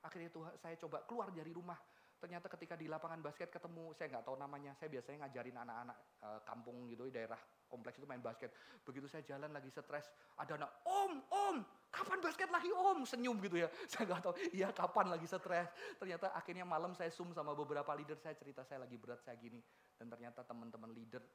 Akhirnya 0.01 0.33
itu 0.33 0.41
saya 0.57 0.73
coba 0.81 1.05
keluar 1.05 1.29
dari 1.29 1.53
rumah. 1.53 1.77
Ternyata 2.21 2.53
ketika 2.53 2.77
di 2.77 2.85
lapangan 2.85 3.17
basket 3.17 3.49
ketemu, 3.49 3.97
saya 3.97 4.13
nggak 4.13 4.29
tahu 4.29 4.37
namanya, 4.37 4.77
saya 4.77 4.93
biasanya 4.93 5.25
ngajarin 5.25 5.57
anak-anak 5.57 5.97
e, 6.21 6.27
kampung 6.45 6.85
gitu 6.85 7.09
di 7.09 7.13
daerah 7.17 7.41
kompleks 7.65 7.97
itu 7.97 8.05
main 8.05 8.21
basket. 8.21 8.53
Begitu 8.85 9.09
saya 9.09 9.25
jalan 9.25 9.49
lagi 9.49 9.73
stres, 9.73 10.13
ada 10.37 10.53
anak, 10.53 10.69
om, 10.85 11.17
om, 11.33 11.55
kapan 11.89 12.21
basket 12.21 12.53
lagi 12.53 12.69
om? 12.69 13.01
Senyum 13.09 13.41
gitu 13.41 13.65
ya. 13.65 13.73
Saya 13.89 14.05
nggak 14.05 14.21
tahu, 14.21 14.37
iya 14.53 14.69
kapan 14.69 15.09
lagi 15.09 15.25
stres. 15.25 15.73
Ternyata 15.97 16.29
akhirnya 16.37 16.61
malam 16.61 16.93
saya 16.93 17.09
zoom 17.09 17.33
sama 17.33 17.57
beberapa 17.57 17.89
leader, 17.97 18.21
saya 18.21 18.37
cerita 18.37 18.61
saya 18.61 18.85
lagi 18.85 19.01
berat, 19.01 19.25
saya 19.25 19.41
gini. 19.41 19.57
Dan 19.97 20.05
ternyata 20.05 20.45
teman-teman 20.45 20.93
leader 20.93 21.25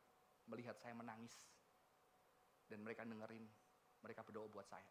melihat 0.46 0.78
saya 0.78 0.94
menangis. 0.94 1.34
Dan 2.70 2.86
mereka 2.86 3.02
dengerin, 3.02 3.42
mereka 4.06 4.22
berdoa 4.22 4.46
buat 4.46 4.70
saya. 4.70 4.86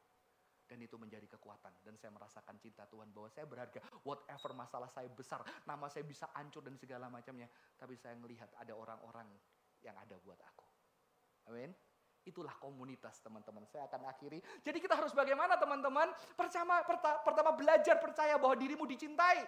Dan 0.66 0.82
itu 0.82 0.98
menjadi 0.98 1.30
kekuatan. 1.30 1.86
Dan 1.86 1.94
saya 1.96 2.10
merasakan 2.10 2.58
cinta 2.58 2.90
Tuhan 2.90 3.14
bahwa 3.14 3.30
saya 3.30 3.46
berharga. 3.46 3.80
Whatever 4.02 4.52
masalah 4.58 4.90
saya 4.90 5.10
besar, 5.14 5.46
nama 5.70 5.86
saya 5.88 6.02
bisa 6.04 6.26
hancur 6.34 6.66
dan 6.66 6.74
segala 6.76 7.06
macamnya. 7.08 7.46
Tapi 7.78 7.94
saya 7.94 8.18
melihat 8.18 8.50
ada 8.58 8.74
orang-orang 8.74 9.30
yang 9.86 9.94
ada 9.94 10.18
buat 10.18 10.42
aku. 10.42 10.66
Amin. 11.54 11.70
Itulah 12.26 12.58
komunitas 12.58 13.22
teman-teman. 13.22 13.70
Saya 13.70 13.86
akan 13.86 14.10
akhiri. 14.10 14.42
Jadi 14.66 14.82
kita 14.82 14.98
harus 14.98 15.14
bagaimana 15.14 15.62
teman-teman? 15.62 16.10
Pertama, 16.34 16.82
pertama 17.22 17.54
belajar 17.54 18.02
percaya 18.02 18.34
bahwa 18.42 18.58
dirimu 18.58 18.90
dicintai. 18.90 19.46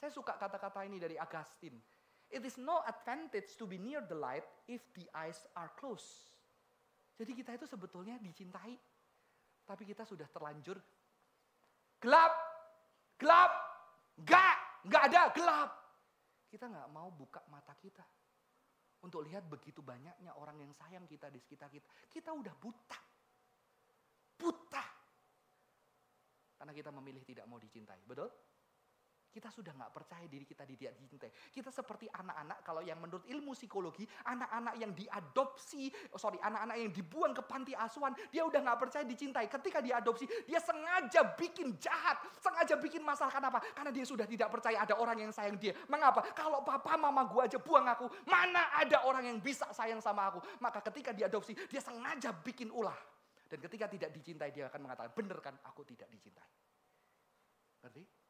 Saya 0.00 0.08
suka 0.08 0.40
kata-kata 0.40 0.88
ini 0.88 0.96
dari 0.96 1.20
Agustin. 1.20 1.76
It 2.32 2.40
is 2.48 2.56
no 2.56 2.80
advantage 2.88 3.60
to 3.60 3.68
be 3.68 3.76
near 3.76 4.00
the 4.00 4.16
light 4.16 4.48
if 4.64 4.80
the 4.96 5.04
eyes 5.12 5.44
are 5.52 5.68
closed. 5.76 6.32
Jadi 7.20 7.36
kita 7.36 7.52
itu 7.60 7.68
sebetulnya 7.68 8.16
dicintai 8.16 8.72
tapi 9.62 9.82
kita 9.86 10.02
sudah 10.02 10.26
terlanjur 10.28 10.76
gelap, 12.02 12.32
gelap, 13.16 13.52
enggak, 14.18 14.56
enggak 14.86 15.02
ada 15.10 15.20
gelap. 15.32 15.70
Kita 16.50 16.68
nggak 16.68 16.88
mau 16.92 17.08
buka 17.08 17.40
mata 17.48 17.72
kita 17.78 18.04
untuk 19.02 19.24
lihat 19.26 19.46
begitu 19.48 19.80
banyaknya 19.80 20.34
orang 20.36 20.60
yang 20.62 20.72
sayang 20.76 21.06
kita 21.08 21.30
di 21.32 21.40
sekitar 21.40 21.72
kita. 21.72 21.86
Kita 22.10 22.30
udah 22.34 22.54
buta, 22.58 23.00
buta, 24.36 24.84
karena 26.62 26.72
kita 26.78 26.90
memilih 26.94 27.22
tidak 27.26 27.46
mau 27.50 27.58
dicintai, 27.58 27.98
betul? 28.06 28.30
Kita 29.32 29.48
sudah 29.48 29.72
nggak 29.72 29.92
percaya 29.96 30.28
diri 30.28 30.44
kita 30.44 30.68
tidak 30.68 30.92
dicintai. 31.00 31.32
Kita 31.48 31.72
seperti 31.72 32.04
anak-anak 32.12 32.60
kalau 32.60 32.84
yang 32.84 33.00
menurut 33.00 33.24
ilmu 33.24 33.56
psikologi, 33.56 34.04
anak-anak 34.28 34.76
yang 34.76 34.92
diadopsi, 34.92 35.88
oh 36.12 36.20
sorry, 36.20 36.36
anak-anak 36.44 36.76
yang 36.76 36.92
dibuang 36.92 37.32
ke 37.32 37.40
panti 37.40 37.72
asuhan, 37.72 38.12
dia 38.28 38.44
udah 38.44 38.60
nggak 38.60 38.76
percaya 38.76 39.08
dicintai. 39.08 39.48
Ketika 39.48 39.80
diadopsi, 39.80 40.28
dia 40.44 40.60
sengaja 40.60 41.32
bikin 41.32 41.80
jahat, 41.80 42.20
sengaja 42.44 42.76
bikin 42.76 43.00
masalah. 43.00 43.32
Kenapa? 43.32 43.64
Karena 43.72 43.88
dia 43.88 44.04
sudah 44.04 44.28
tidak 44.28 44.52
percaya 44.52 44.84
ada 44.84 45.00
orang 45.00 45.16
yang 45.16 45.32
sayang 45.32 45.56
dia. 45.56 45.72
Mengapa? 45.88 46.28
Kalau 46.36 46.60
papa 46.60 47.00
mama 47.00 47.24
gua 47.24 47.48
aja 47.48 47.56
buang 47.56 47.88
aku, 47.88 48.12
mana 48.28 48.68
ada 48.76 49.08
orang 49.08 49.32
yang 49.32 49.40
bisa 49.40 49.64
sayang 49.72 50.04
sama 50.04 50.28
aku? 50.28 50.44
Maka 50.60 50.84
ketika 50.92 51.16
diadopsi, 51.16 51.56
dia 51.72 51.80
sengaja 51.80 52.36
bikin 52.36 52.68
ulah. 52.68 53.00
Dan 53.48 53.64
ketika 53.64 53.88
tidak 53.88 54.12
dicintai, 54.12 54.52
dia 54.52 54.68
akan 54.68 54.80
mengatakan, 54.84 55.12
bener 55.16 55.40
kan 55.40 55.56
aku 55.64 55.88
tidak 55.88 56.12
dicintai. 56.12 56.48
Ngerti? 57.80 58.21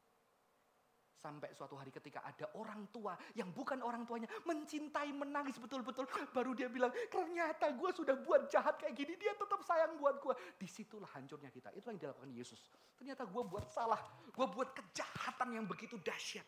Sampai 1.23 1.55
suatu 1.55 1.79
hari 1.79 1.87
ketika 1.87 2.19
ada 2.19 2.51
orang 2.59 2.91
tua 2.91 3.15
yang 3.31 3.47
bukan 3.55 3.79
orang 3.79 4.03
tuanya 4.03 4.27
mencintai, 4.43 5.07
menangis 5.15 5.55
betul-betul. 5.55 6.03
Baru 6.35 6.51
dia 6.51 6.67
bilang, 6.67 6.91
ternyata 7.07 7.71
gue 7.71 7.89
sudah 7.95 8.19
buat 8.27 8.51
jahat 8.51 8.75
kayak 8.75 8.91
gini, 8.91 9.15
dia 9.15 9.31
tetap 9.31 9.63
sayang 9.63 9.95
buat 10.03 10.19
gue. 10.19 10.35
Di 10.59 10.67
situlah 10.67 11.07
hancurnya 11.15 11.47
kita. 11.47 11.71
Itu 11.79 11.95
yang 11.95 11.99
dilakukan 12.03 12.27
Yesus. 12.35 12.59
Ternyata 12.99 13.23
gue 13.23 13.39
buat 13.39 13.71
salah, 13.71 14.03
gue 14.35 14.47
buat 14.51 14.75
kejahatan 14.75 15.55
yang 15.55 15.63
begitu 15.63 15.95
dahsyat. 16.03 16.43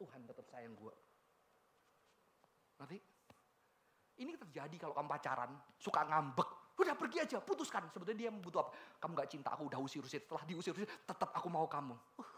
Tuhan 0.00 0.24
tetap 0.24 0.48
sayang 0.48 0.72
gue. 0.72 0.94
Nanti 2.80 2.96
ini 4.24 4.40
terjadi 4.40 4.88
kalau 4.88 4.96
kamu 4.96 5.08
pacaran, 5.12 5.52
suka 5.76 6.00
ngambek. 6.08 6.80
Udah 6.80 6.96
pergi 6.96 7.28
aja, 7.28 7.44
putuskan. 7.44 7.92
Sebetulnya 7.92 8.18
dia 8.26 8.30
butuh 8.32 8.64
apa? 8.64 8.72
Kamu 8.96 9.12
gak 9.20 9.28
cinta 9.28 9.52
aku, 9.52 9.68
udah 9.68 9.76
usir-usir. 9.84 10.24
Setelah 10.24 10.48
diusir-usir, 10.48 10.88
tetap 11.04 11.28
aku 11.36 11.52
mau 11.52 11.68
kamu. 11.68 11.92
Uh, 12.16 12.31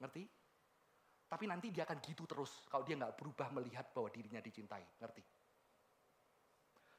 Ngerti? 0.00 0.24
Tapi 1.30 1.44
nanti 1.46 1.70
dia 1.70 1.86
akan 1.86 1.98
gitu 2.02 2.26
terus 2.26 2.66
kalau 2.66 2.82
dia 2.82 2.98
nggak 2.98 3.14
berubah 3.14 3.54
melihat 3.54 3.86
bahwa 3.94 4.10
dirinya 4.10 4.42
dicintai. 4.42 4.82
Ngerti? 4.98 5.22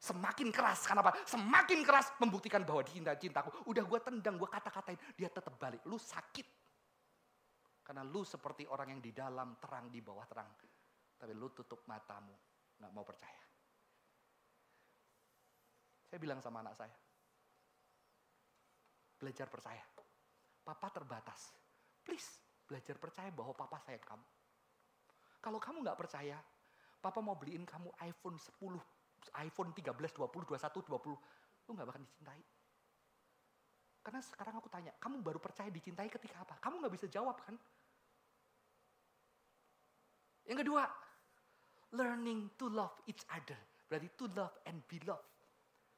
Semakin 0.02 0.50
keras, 0.50 0.90
kenapa? 0.90 1.14
Semakin 1.30 1.86
keras 1.86 2.10
membuktikan 2.18 2.66
bahwa 2.66 2.82
dicintai 2.82 3.22
cintaku. 3.22 3.70
Udah 3.70 3.86
gue 3.86 4.00
tendang, 4.02 4.34
gue 4.34 4.50
kata-katain, 4.50 4.98
dia 5.14 5.30
tetap 5.30 5.54
balik. 5.62 5.86
Lu 5.86 6.02
sakit. 6.02 6.48
Karena 7.86 8.02
lu 8.02 8.26
seperti 8.26 8.66
orang 8.66 8.98
yang 8.98 9.02
di 9.04 9.14
dalam 9.14 9.62
terang, 9.62 9.94
di 9.94 10.02
bawah 10.02 10.26
terang. 10.26 10.50
Tapi 11.22 11.38
lu 11.38 11.54
tutup 11.54 11.86
matamu, 11.86 12.34
nggak 12.82 12.92
mau 12.98 13.06
percaya. 13.06 13.42
Saya 16.10 16.18
bilang 16.18 16.42
sama 16.42 16.66
anak 16.66 16.76
saya, 16.76 16.98
belajar 19.22 19.48
percaya. 19.48 19.86
Papa 20.66 20.90
terbatas. 20.90 21.54
Please, 22.02 22.42
Belajar 22.72 22.96
percaya 22.96 23.28
bahwa 23.36 23.52
papa 23.52 23.84
sayang 23.84 24.00
kamu. 24.00 24.26
Kalau 25.44 25.60
kamu 25.60 25.84
nggak 25.84 26.00
percaya, 26.00 26.40
papa 27.04 27.20
mau 27.20 27.36
beliin 27.36 27.68
kamu 27.68 27.92
iPhone 28.08 28.40
10, 28.40 28.80
iPhone 29.44 29.76
13, 29.76 29.92
20, 29.92 30.16
21, 30.16 30.56
20. 30.56 31.68
Lu 31.68 31.72
nggak 31.76 31.88
bakal 31.92 32.00
dicintai. 32.00 32.40
Karena 34.00 34.24
sekarang 34.24 34.56
aku 34.56 34.72
tanya, 34.72 34.96
kamu 35.04 35.20
baru 35.20 35.44
percaya 35.44 35.68
dicintai 35.68 36.08
ketika 36.08 36.48
apa? 36.48 36.56
Kamu 36.64 36.80
nggak 36.80 36.96
bisa 36.96 37.12
jawab 37.12 37.44
kan? 37.44 37.60
Yang 40.48 40.64
kedua, 40.64 40.88
learning 41.92 42.56
to 42.56 42.72
love 42.72 42.96
each 43.04 43.28
other. 43.36 43.60
Berarti 43.92 44.08
to 44.16 44.32
love 44.32 44.56
and 44.64 44.80
be 44.88 44.96
loved. 45.04 45.28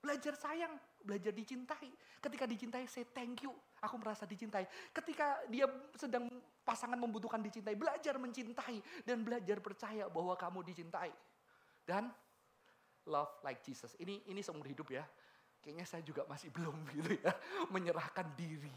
Belajar 0.04 0.36
sayang, 0.36 0.74
belajar 1.00 1.32
dicintai. 1.32 1.88
Ketika 2.20 2.44
dicintai, 2.44 2.84
say 2.90 3.08
thank 3.14 3.46
you. 3.46 3.54
Aku 3.80 3.96
merasa 3.96 4.28
dicintai. 4.28 4.68
Ketika 4.92 5.48
dia 5.48 5.64
sedang 5.96 6.28
pasangan 6.63 6.95
membutuhkan 6.97 7.43
dicintai, 7.43 7.76
belajar 7.76 8.15
mencintai 8.15 8.80
dan 9.04 9.21
belajar 9.21 9.60
percaya 9.60 10.08
bahwa 10.08 10.34
kamu 10.39 10.63
dicintai. 10.63 11.12
Dan 11.84 12.08
love 13.08 13.43
like 13.43 13.60
Jesus. 13.63 13.93
Ini 13.99 14.32
ini 14.32 14.39
seumur 14.39 14.67
hidup 14.67 14.88
ya. 14.91 15.04
Kayaknya 15.63 15.86
saya 15.88 16.04
juga 16.04 16.28
masih 16.28 16.52
belum 16.52 16.76
gitu 16.95 17.15
ya, 17.23 17.32
menyerahkan 17.71 18.36
diri, 18.36 18.71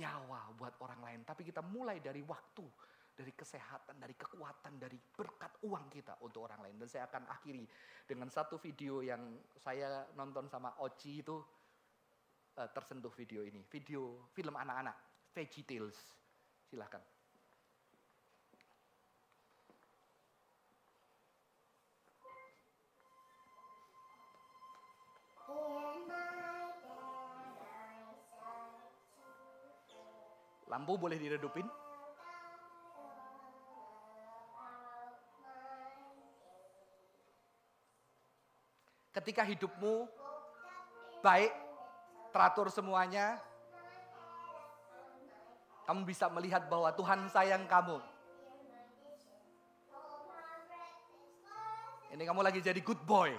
nyawa 0.00 0.52
buat 0.56 0.76
orang 0.80 1.00
lain. 1.04 1.20
Tapi 1.24 1.44
kita 1.44 1.60
mulai 1.60 2.00
dari 2.00 2.24
waktu, 2.24 2.64
dari 3.12 3.32
kesehatan, 3.36 4.00
dari 4.00 4.16
kekuatan, 4.16 4.80
dari 4.80 4.96
berkat 4.96 5.60
uang 5.68 5.92
kita 5.92 6.16
untuk 6.24 6.48
orang 6.48 6.64
lain. 6.64 6.80
Dan 6.80 6.88
saya 6.88 7.04
akan 7.12 7.28
akhiri 7.28 7.68
dengan 8.08 8.32
satu 8.32 8.56
video 8.56 9.04
yang 9.04 9.36
saya 9.60 10.08
nonton 10.16 10.48
sama 10.48 10.72
Oci 10.80 11.20
itu 11.20 11.36
uh, 12.56 12.68
tersentuh 12.72 13.12
video 13.12 13.44
ini. 13.44 13.60
Video 13.68 14.24
film 14.32 14.56
anak-anak, 14.56 14.96
Veggie 15.36 15.68
Tales. 15.68 16.00
Silahkan. 16.64 17.13
Lampu 30.74 30.98
boleh 30.98 31.14
diredupin? 31.14 31.62
Ketika 39.14 39.46
hidupmu 39.46 40.10
baik, 41.22 41.54
teratur 42.34 42.74
semuanya, 42.74 43.38
kamu 45.86 46.02
bisa 46.02 46.26
melihat 46.26 46.66
bahwa 46.66 46.90
Tuhan 46.90 47.30
sayang 47.30 47.70
kamu. 47.70 48.02
Ini 52.18 52.22
kamu 52.26 52.42
lagi 52.42 52.58
jadi 52.58 52.82
good 52.82 52.98
boy. 53.06 53.30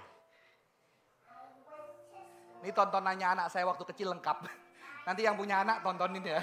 Ini 2.64 2.72
tontonannya 2.72 3.28
anak 3.28 3.48
saya 3.52 3.68
waktu 3.68 3.84
kecil 3.92 4.16
lengkap. 4.16 4.48
Nanti 5.12 5.28
yang 5.28 5.36
punya 5.36 5.68
anak 5.68 5.84
tontonin 5.84 6.24
ya. 6.24 6.40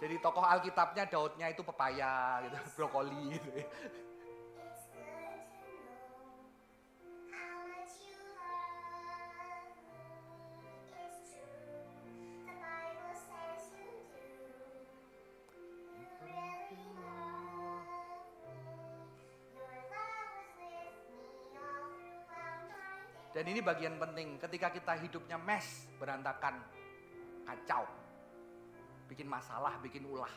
Jadi 0.00 0.16
tokoh 0.16 0.40
Alkitabnya 0.40 1.04
Daudnya 1.04 1.52
itu 1.52 1.60
pepaya 1.60 2.40
gitu, 2.48 2.56
brokoli 2.80 3.36
gitu. 3.36 3.48
Ya. 3.52 3.68
Dan 23.30 23.56
ini 23.56 23.62
bagian 23.62 23.94
penting 23.96 24.42
ketika 24.42 24.68
kita 24.74 24.98
hidupnya 25.00 25.38
mes, 25.38 25.86
berantakan, 25.96 26.60
kacau. 27.46 27.99
Bikin 29.10 29.26
masalah, 29.26 29.74
bikin 29.82 30.06
ulah. 30.06 30.30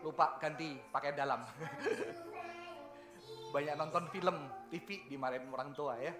Lupa 0.00 0.40
ganti 0.40 0.80
pakai 0.88 1.12
dalam. 1.12 1.44
Banyak 3.52 3.76
nonton 3.76 4.08
film, 4.08 4.48
TV 4.72 5.04
dimarahin 5.12 5.44
orang 5.52 5.76
tua 5.76 6.00
ya. 6.00 6.16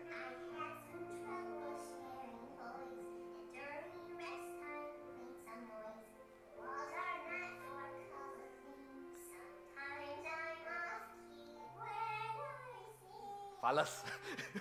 balas. 13.71 14.05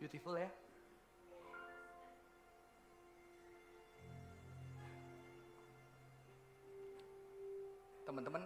Beautiful 0.10 0.42
ya. 0.42 0.50
Teman-teman, 8.10 8.42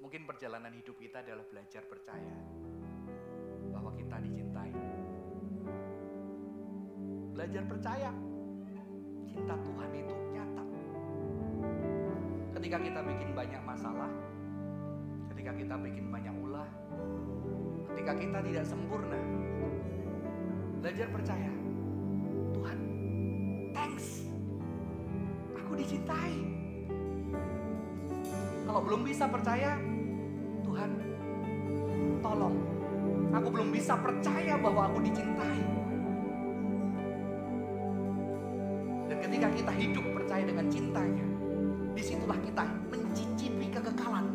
mungkin 0.00 0.24
perjalanan 0.24 0.72
hidup 0.72 0.96
kita 0.96 1.20
adalah 1.20 1.44
belajar 1.52 1.84
percaya 1.84 2.36
bahwa 3.76 3.92
kita 3.92 4.16
dicintai. 4.24 4.72
Belajar 7.36 7.62
percaya 7.68 8.08
cinta 9.28 9.60
Tuhan 9.60 9.90
itu 9.92 10.16
nyata. 10.32 10.64
Ketika 12.56 12.78
kita 12.80 13.00
bikin 13.04 13.36
banyak 13.36 13.62
masalah, 13.68 14.08
ketika 15.28 15.52
kita 15.60 15.76
bikin 15.76 16.08
banyak 16.08 16.32
ulah, 16.40 16.70
ketika 17.92 18.16
kita 18.16 18.38
tidak 18.40 18.64
sempurna, 18.64 19.20
Belajar 20.84 21.08
percaya. 21.08 21.48
Tuhan, 22.52 22.78
thanks. 23.72 24.28
Aku 25.56 25.80
dicintai. 25.80 26.36
Kalau 28.68 28.84
belum 28.84 29.00
bisa 29.00 29.24
percaya, 29.24 29.80
Tuhan, 30.60 30.90
tolong. 32.20 32.56
Aku 33.32 33.48
belum 33.48 33.72
bisa 33.72 33.96
percaya 33.96 34.60
bahwa 34.60 34.92
aku 34.92 35.00
dicintai. 35.08 35.64
Dan 39.08 39.16
ketika 39.24 39.48
kita 39.56 39.72
hidup 39.72 40.04
percaya 40.20 40.44
dengan 40.44 40.68
cintanya, 40.68 41.26
di 41.96 42.02
situlah 42.04 42.36
kita 42.44 42.60
mencicipi 42.92 43.72
kekekalan. 43.72 44.28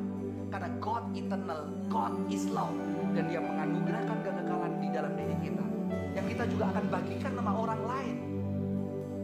Karena 0.49 0.69
God 0.81 1.13
eternal, 1.13 1.69
God 1.93 2.17
is 2.33 2.49
love. 2.49 2.73
Dan 3.13 3.29
dia 3.29 3.37
menganugerahkan 3.37 4.17
kekekalan 4.25 4.81
di 4.81 4.89
dalam 4.89 5.13
diri 5.13 5.37
kita 5.45 5.68
yang 6.13 6.25
kita 6.25 6.43
juga 6.49 6.71
akan 6.73 6.85
bagikan 6.91 7.31
sama 7.35 7.51
orang 7.53 7.81
lain. 7.85 8.15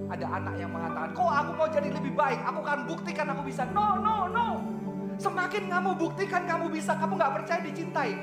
Ada 0.05 0.26
anak 0.38 0.55
yang 0.61 0.70
mengatakan, 0.70 1.09
kok 1.18 1.32
aku 1.34 1.51
mau 1.57 1.68
jadi 1.70 1.89
lebih 1.89 2.13
baik, 2.13 2.39
aku 2.45 2.59
akan 2.61 2.80
buktikan 2.86 3.26
aku 3.34 3.41
bisa. 3.49 3.66
No, 3.74 3.97
no, 3.97 4.30
no. 4.30 4.47
Semakin 5.18 5.72
kamu 5.72 5.89
buktikan 5.97 6.43
kamu 6.45 6.70
bisa, 6.70 6.93
kamu 6.99 7.18
gak 7.18 7.34
percaya 7.41 7.59
dicintai. 7.66 8.13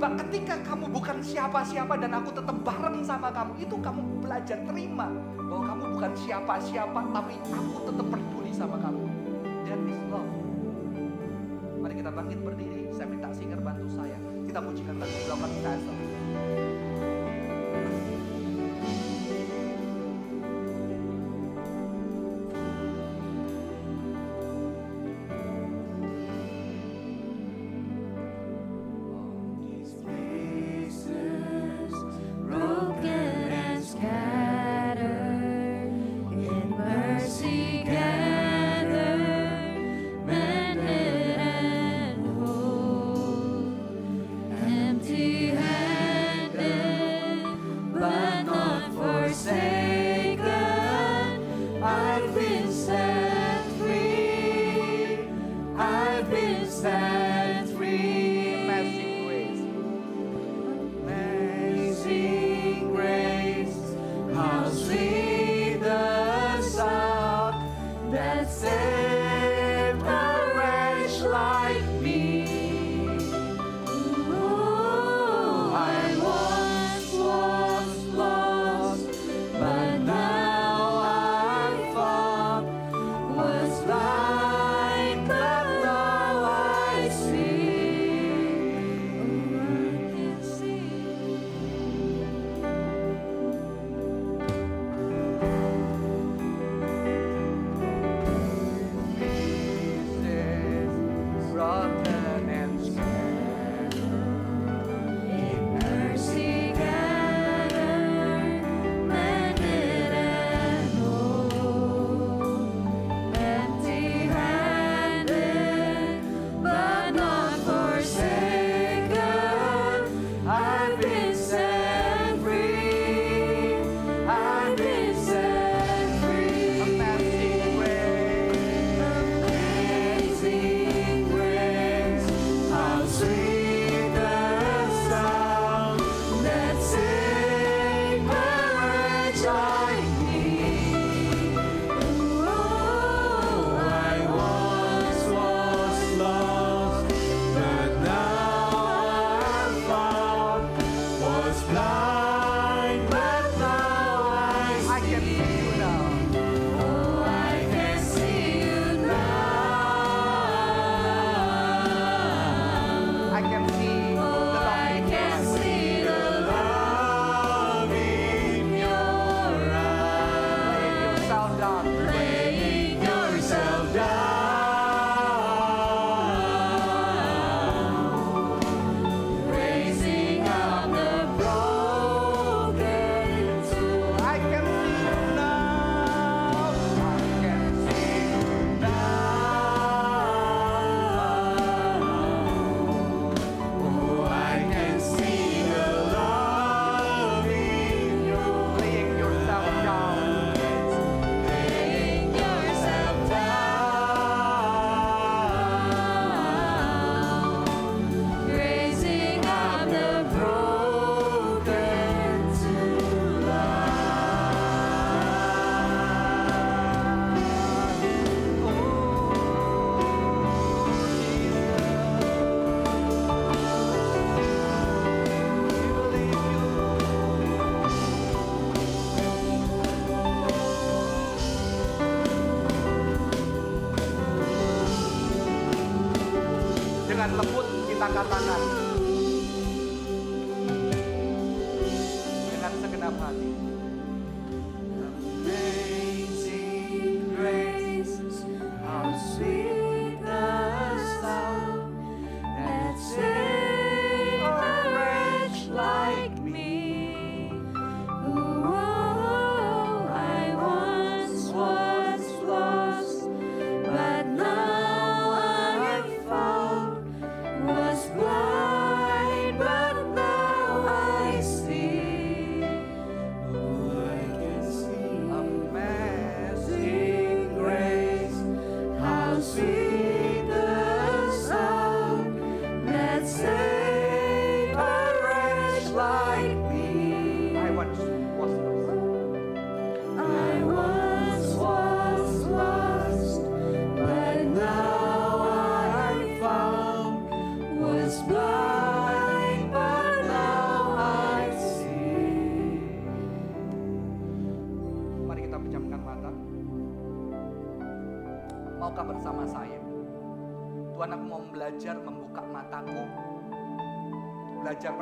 Ketika 0.00 0.56
kamu 0.64 0.88
bukan 0.88 1.20
siapa-siapa 1.20 2.00
dan 2.00 2.16
aku 2.16 2.32
tetap 2.32 2.56
bareng 2.64 3.04
sama 3.04 3.28
kamu, 3.28 3.52
itu 3.60 3.76
kamu 3.76 4.00
belajar 4.24 4.58
terima 4.64 5.12
bahwa 5.36 5.62
kamu 5.70 5.84
bukan 6.00 6.12
siapa-siapa, 6.16 7.00
tapi 7.12 7.34
aku 7.52 7.76
tetap 7.84 8.06
peduli 8.08 8.52
sama 8.56 8.80
kamu. 8.80 9.04
That 9.68 9.80
is 9.84 10.00
love. 10.08 10.32
Mari 11.84 11.94
kita 12.00 12.10
bangkit 12.10 12.40
berdiri. 12.40 12.88
Saya 12.96 13.06
minta 13.12 13.28
singer 13.36 13.60
bantu 13.60 13.86
saya. 13.92 14.16
Kita 14.48 14.58
pujikan 14.64 14.96
lagu 14.96 15.16
Blocker 15.28 15.52
Castle. 15.62 15.98
Thank 17.82 18.04
you. 18.04 18.09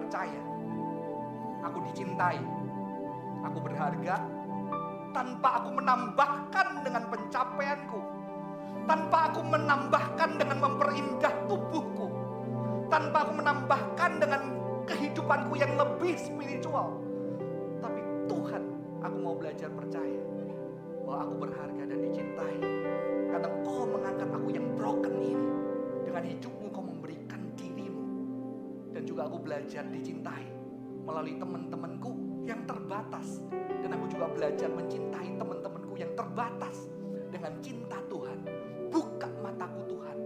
Percaya. 0.09 0.41
Aku 1.69 1.85
dicintai. 1.93 2.41
Aku 3.45 3.61
berharga. 3.61 4.25
Tanpa 5.13 5.61
aku 5.61 5.69
menambahkan 5.77 6.81
dengan 6.81 7.13
pencapaianku. 7.13 8.01
Tanpa 8.89 9.29
aku 9.29 9.45
menambahkan 9.45 10.31
dengan 10.41 10.65
memperindah 10.65 11.35
tubuhku. 11.45 12.09
Tanpa 12.89 13.29
aku 13.29 13.33
menambahkan 13.37 14.11
dengan 14.17 14.43
kehidupanku 14.89 15.61
yang 15.61 15.77
lebih 15.77 16.17
spiritual. 16.17 16.97
Tapi 17.85 18.01
Tuhan, 18.33 18.65
aku 19.05 19.17
mau 19.21 19.37
belajar 19.37 19.69
percaya 19.77 20.25
bahwa 21.05 21.29
aku 21.29 21.35
berharga 21.37 21.83
dan 21.85 22.01
dicintai. 22.01 22.57
Karena 23.29 23.49
kau 23.61 23.85
mengangkat 23.85 24.29
aku 24.33 24.49
yang 24.57 24.73
broken 24.73 25.21
ini. 25.21 25.49
Dengan 26.09 26.25
hidupmu 26.25 26.58
juga 29.19 29.35
aku 29.35 29.43
belajar 29.51 29.83
dicintai 29.91 30.47
melalui 31.03 31.35
teman-temanku 31.43 32.15
yang 32.47 32.63
terbatas. 32.71 33.43
Dan 33.83 33.91
aku 33.99 34.07
juga 34.15 34.31
belajar 34.31 34.71
mencintai 34.71 35.35
teman-temanku 35.35 35.99
yang 35.99 36.15
terbatas 36.15 36.87
dengan 37.27 37.59
cinta 37.59 37.99
Tuhan. 38.07 38.47
Buka 38.95 39.27
mataku 39.43 39.91
Tuhan. 39.91 40.19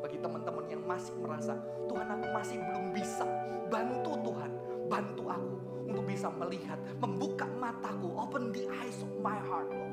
Bagi 0.00 0.16
teman-teman 0.16 0.64
yang 0.64 0.80
masih 0.88 1.12
merasa, 1.20 1.60
Tuhan 1.92 2.08
aku 2.08 2.26
masih 2.32 2.56
belum 2.56 2.96
bisa. 2.96 3.28
Bantu 3.68 4.16
Tuhan, 4.24 4.50
bantu 4.88 5.24
aku 5.28 5.56
untuk 5.84 6.04
bisa 6.08 6.32
melihat, 6.40 6.80
membuka 6.96 7.44
mataku, 7.60 8.16
open 8.16 8.48
the 8.48 8.64
eyes 8.80 8.96
of 9.04 9.12
my 9.20 9.36
heart, 9.44 9.68
Lord. 9.68 9.92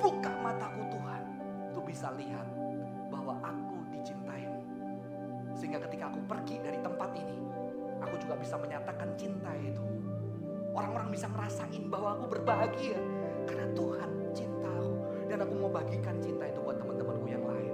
Buka 0.00 0.32
mataku 0.40 0.88
Tuhan, 0.88 1.22
untuk 1.68 1.84
bisa 1.84 2.16
lihat 2.16 2.48
bahwa 3.12 3.36
aku 3.44 3.76
dicintaimu. 3.92 4.55
Sehingga 5.56 5.80
ketika 5.88 6.12
aku 6.12 6.20
pergi 6.28 6.60
dari 6.60 6.78
tempat 6.84 7.10
ini, 7.16 7.36
aku 8.04 8.20
juga 8.20 8.36
bisa 8.36 8.60
menyatakan 8.60 9.16
cinta 9.16 9.50
itu. 9.56 9.80
Orang-orang 10.76 11.08
bisa 11.08 11.32
ngerasain 11.32 11.88
bahwa 11.88 12.20
aku 12.20 12.28
berbahagia 12.36 13.00
karena 13.48 13.72
Tuhan 13.72 14.10
cinta 14.36 14.68
aku 14.76 14.94
dan 15.32 15.40
aku 15.40 15.52
mau 15.56 15.72
bagikan 15.72 16.20
cinta 16.20 16.44
itu 16.44 16.60
buat 16.60 16.76
teman-temanku 16.76 17.24
yang 17.24 17.44
lain. 17.48 17.72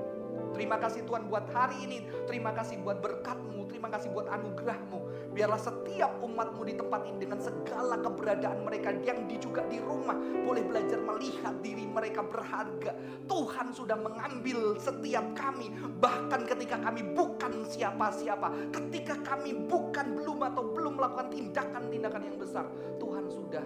Terima 0.54 0.78
kasih 0.78 1.02
Tuhan 1.02 1.26
buat 1.26 1.50
hari 1.50 1.82
ini. 1.82 2.06
Terima 2.30 2.54
kasih 2.54 2.78
buat 2.78 3.02
berkatmu. 3.02 3.66
Terima 3.66 3.90
kasih 3.90 4.14
buat 4.14 4.30
anugerahmu. 4.30 5.00
Biarlah 5.32 5.60
setiap 5.60 6.20
umatmu 6.20 6.60
di 6.68 6.76
tempat 6.76 7.08
ini 7.08 7.24
dengan 7.24 7.40
segala 7.40 7.96
keberadaan 7.96 8.68
mereka 8.68 8.92
yang 9.00 9.24
di, 9.24 9.40
juga 9.40 9.64
di 9.64 9.80
rumah 9.80 10.14
boleh 10.44 10.60
belajar 10.68 11.00
melihat 11.00 11.56
diri 11.64 11.88
mereka 11.88 12.20
berharga. 12.20 12.92
Tuhan 13.24 13.72
sudah 13.72 13.96
mengambil 13.96 14.76
setiap 14.76 15.24
kami. 15.32 15.72
Bahkan 16.00 16.40
ketika 16.44 16.76
kami 16.84 17.00
bukan 17.16 17.64
siapa-siapa. 17.64 18.76
Ketika 18.76 19.16
kami 19.24 19.56
bukan 19.64 20.20
belum 20.20 20.38
atau 20.52 20.62
belum 20.68 21.00
melakukan 21.00 21.32
tindakan-tindakan 21.32 22.22
yang 22.28 22.36
besar. 22.36 22.68
Tuhan 23.00 23.24
sudah 23.32 23.64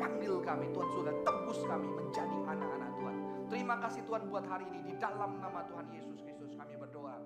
panggil 0.00 0.40
kami. 0.40 0.72
Tuhan 0.72 0.88
sudah 0.96 1.14
tebus 1.28 1.60
kami 1.68 1.88
menjadi 1.92 2.36
anak-anak 2.48 2.90
Tuhan. 2.96 3.16
Terima 3.52 3.76
kasih 3.84 4.00
Tuhan 4.08 4.22
buat 4.32 4.48
hari 4.48 4.64
ini. 4.72 4.80
Di 4.88 4.94
dalam 4.96 5.36
nama 5.44 5.60
Tuhan 5.68 5.92
Yesus 5.92 6.24
Kristus 6.24 6.56
kami 6.56 6.72
berdoa. 6.80 7.20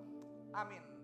Amin. 0.51 0.96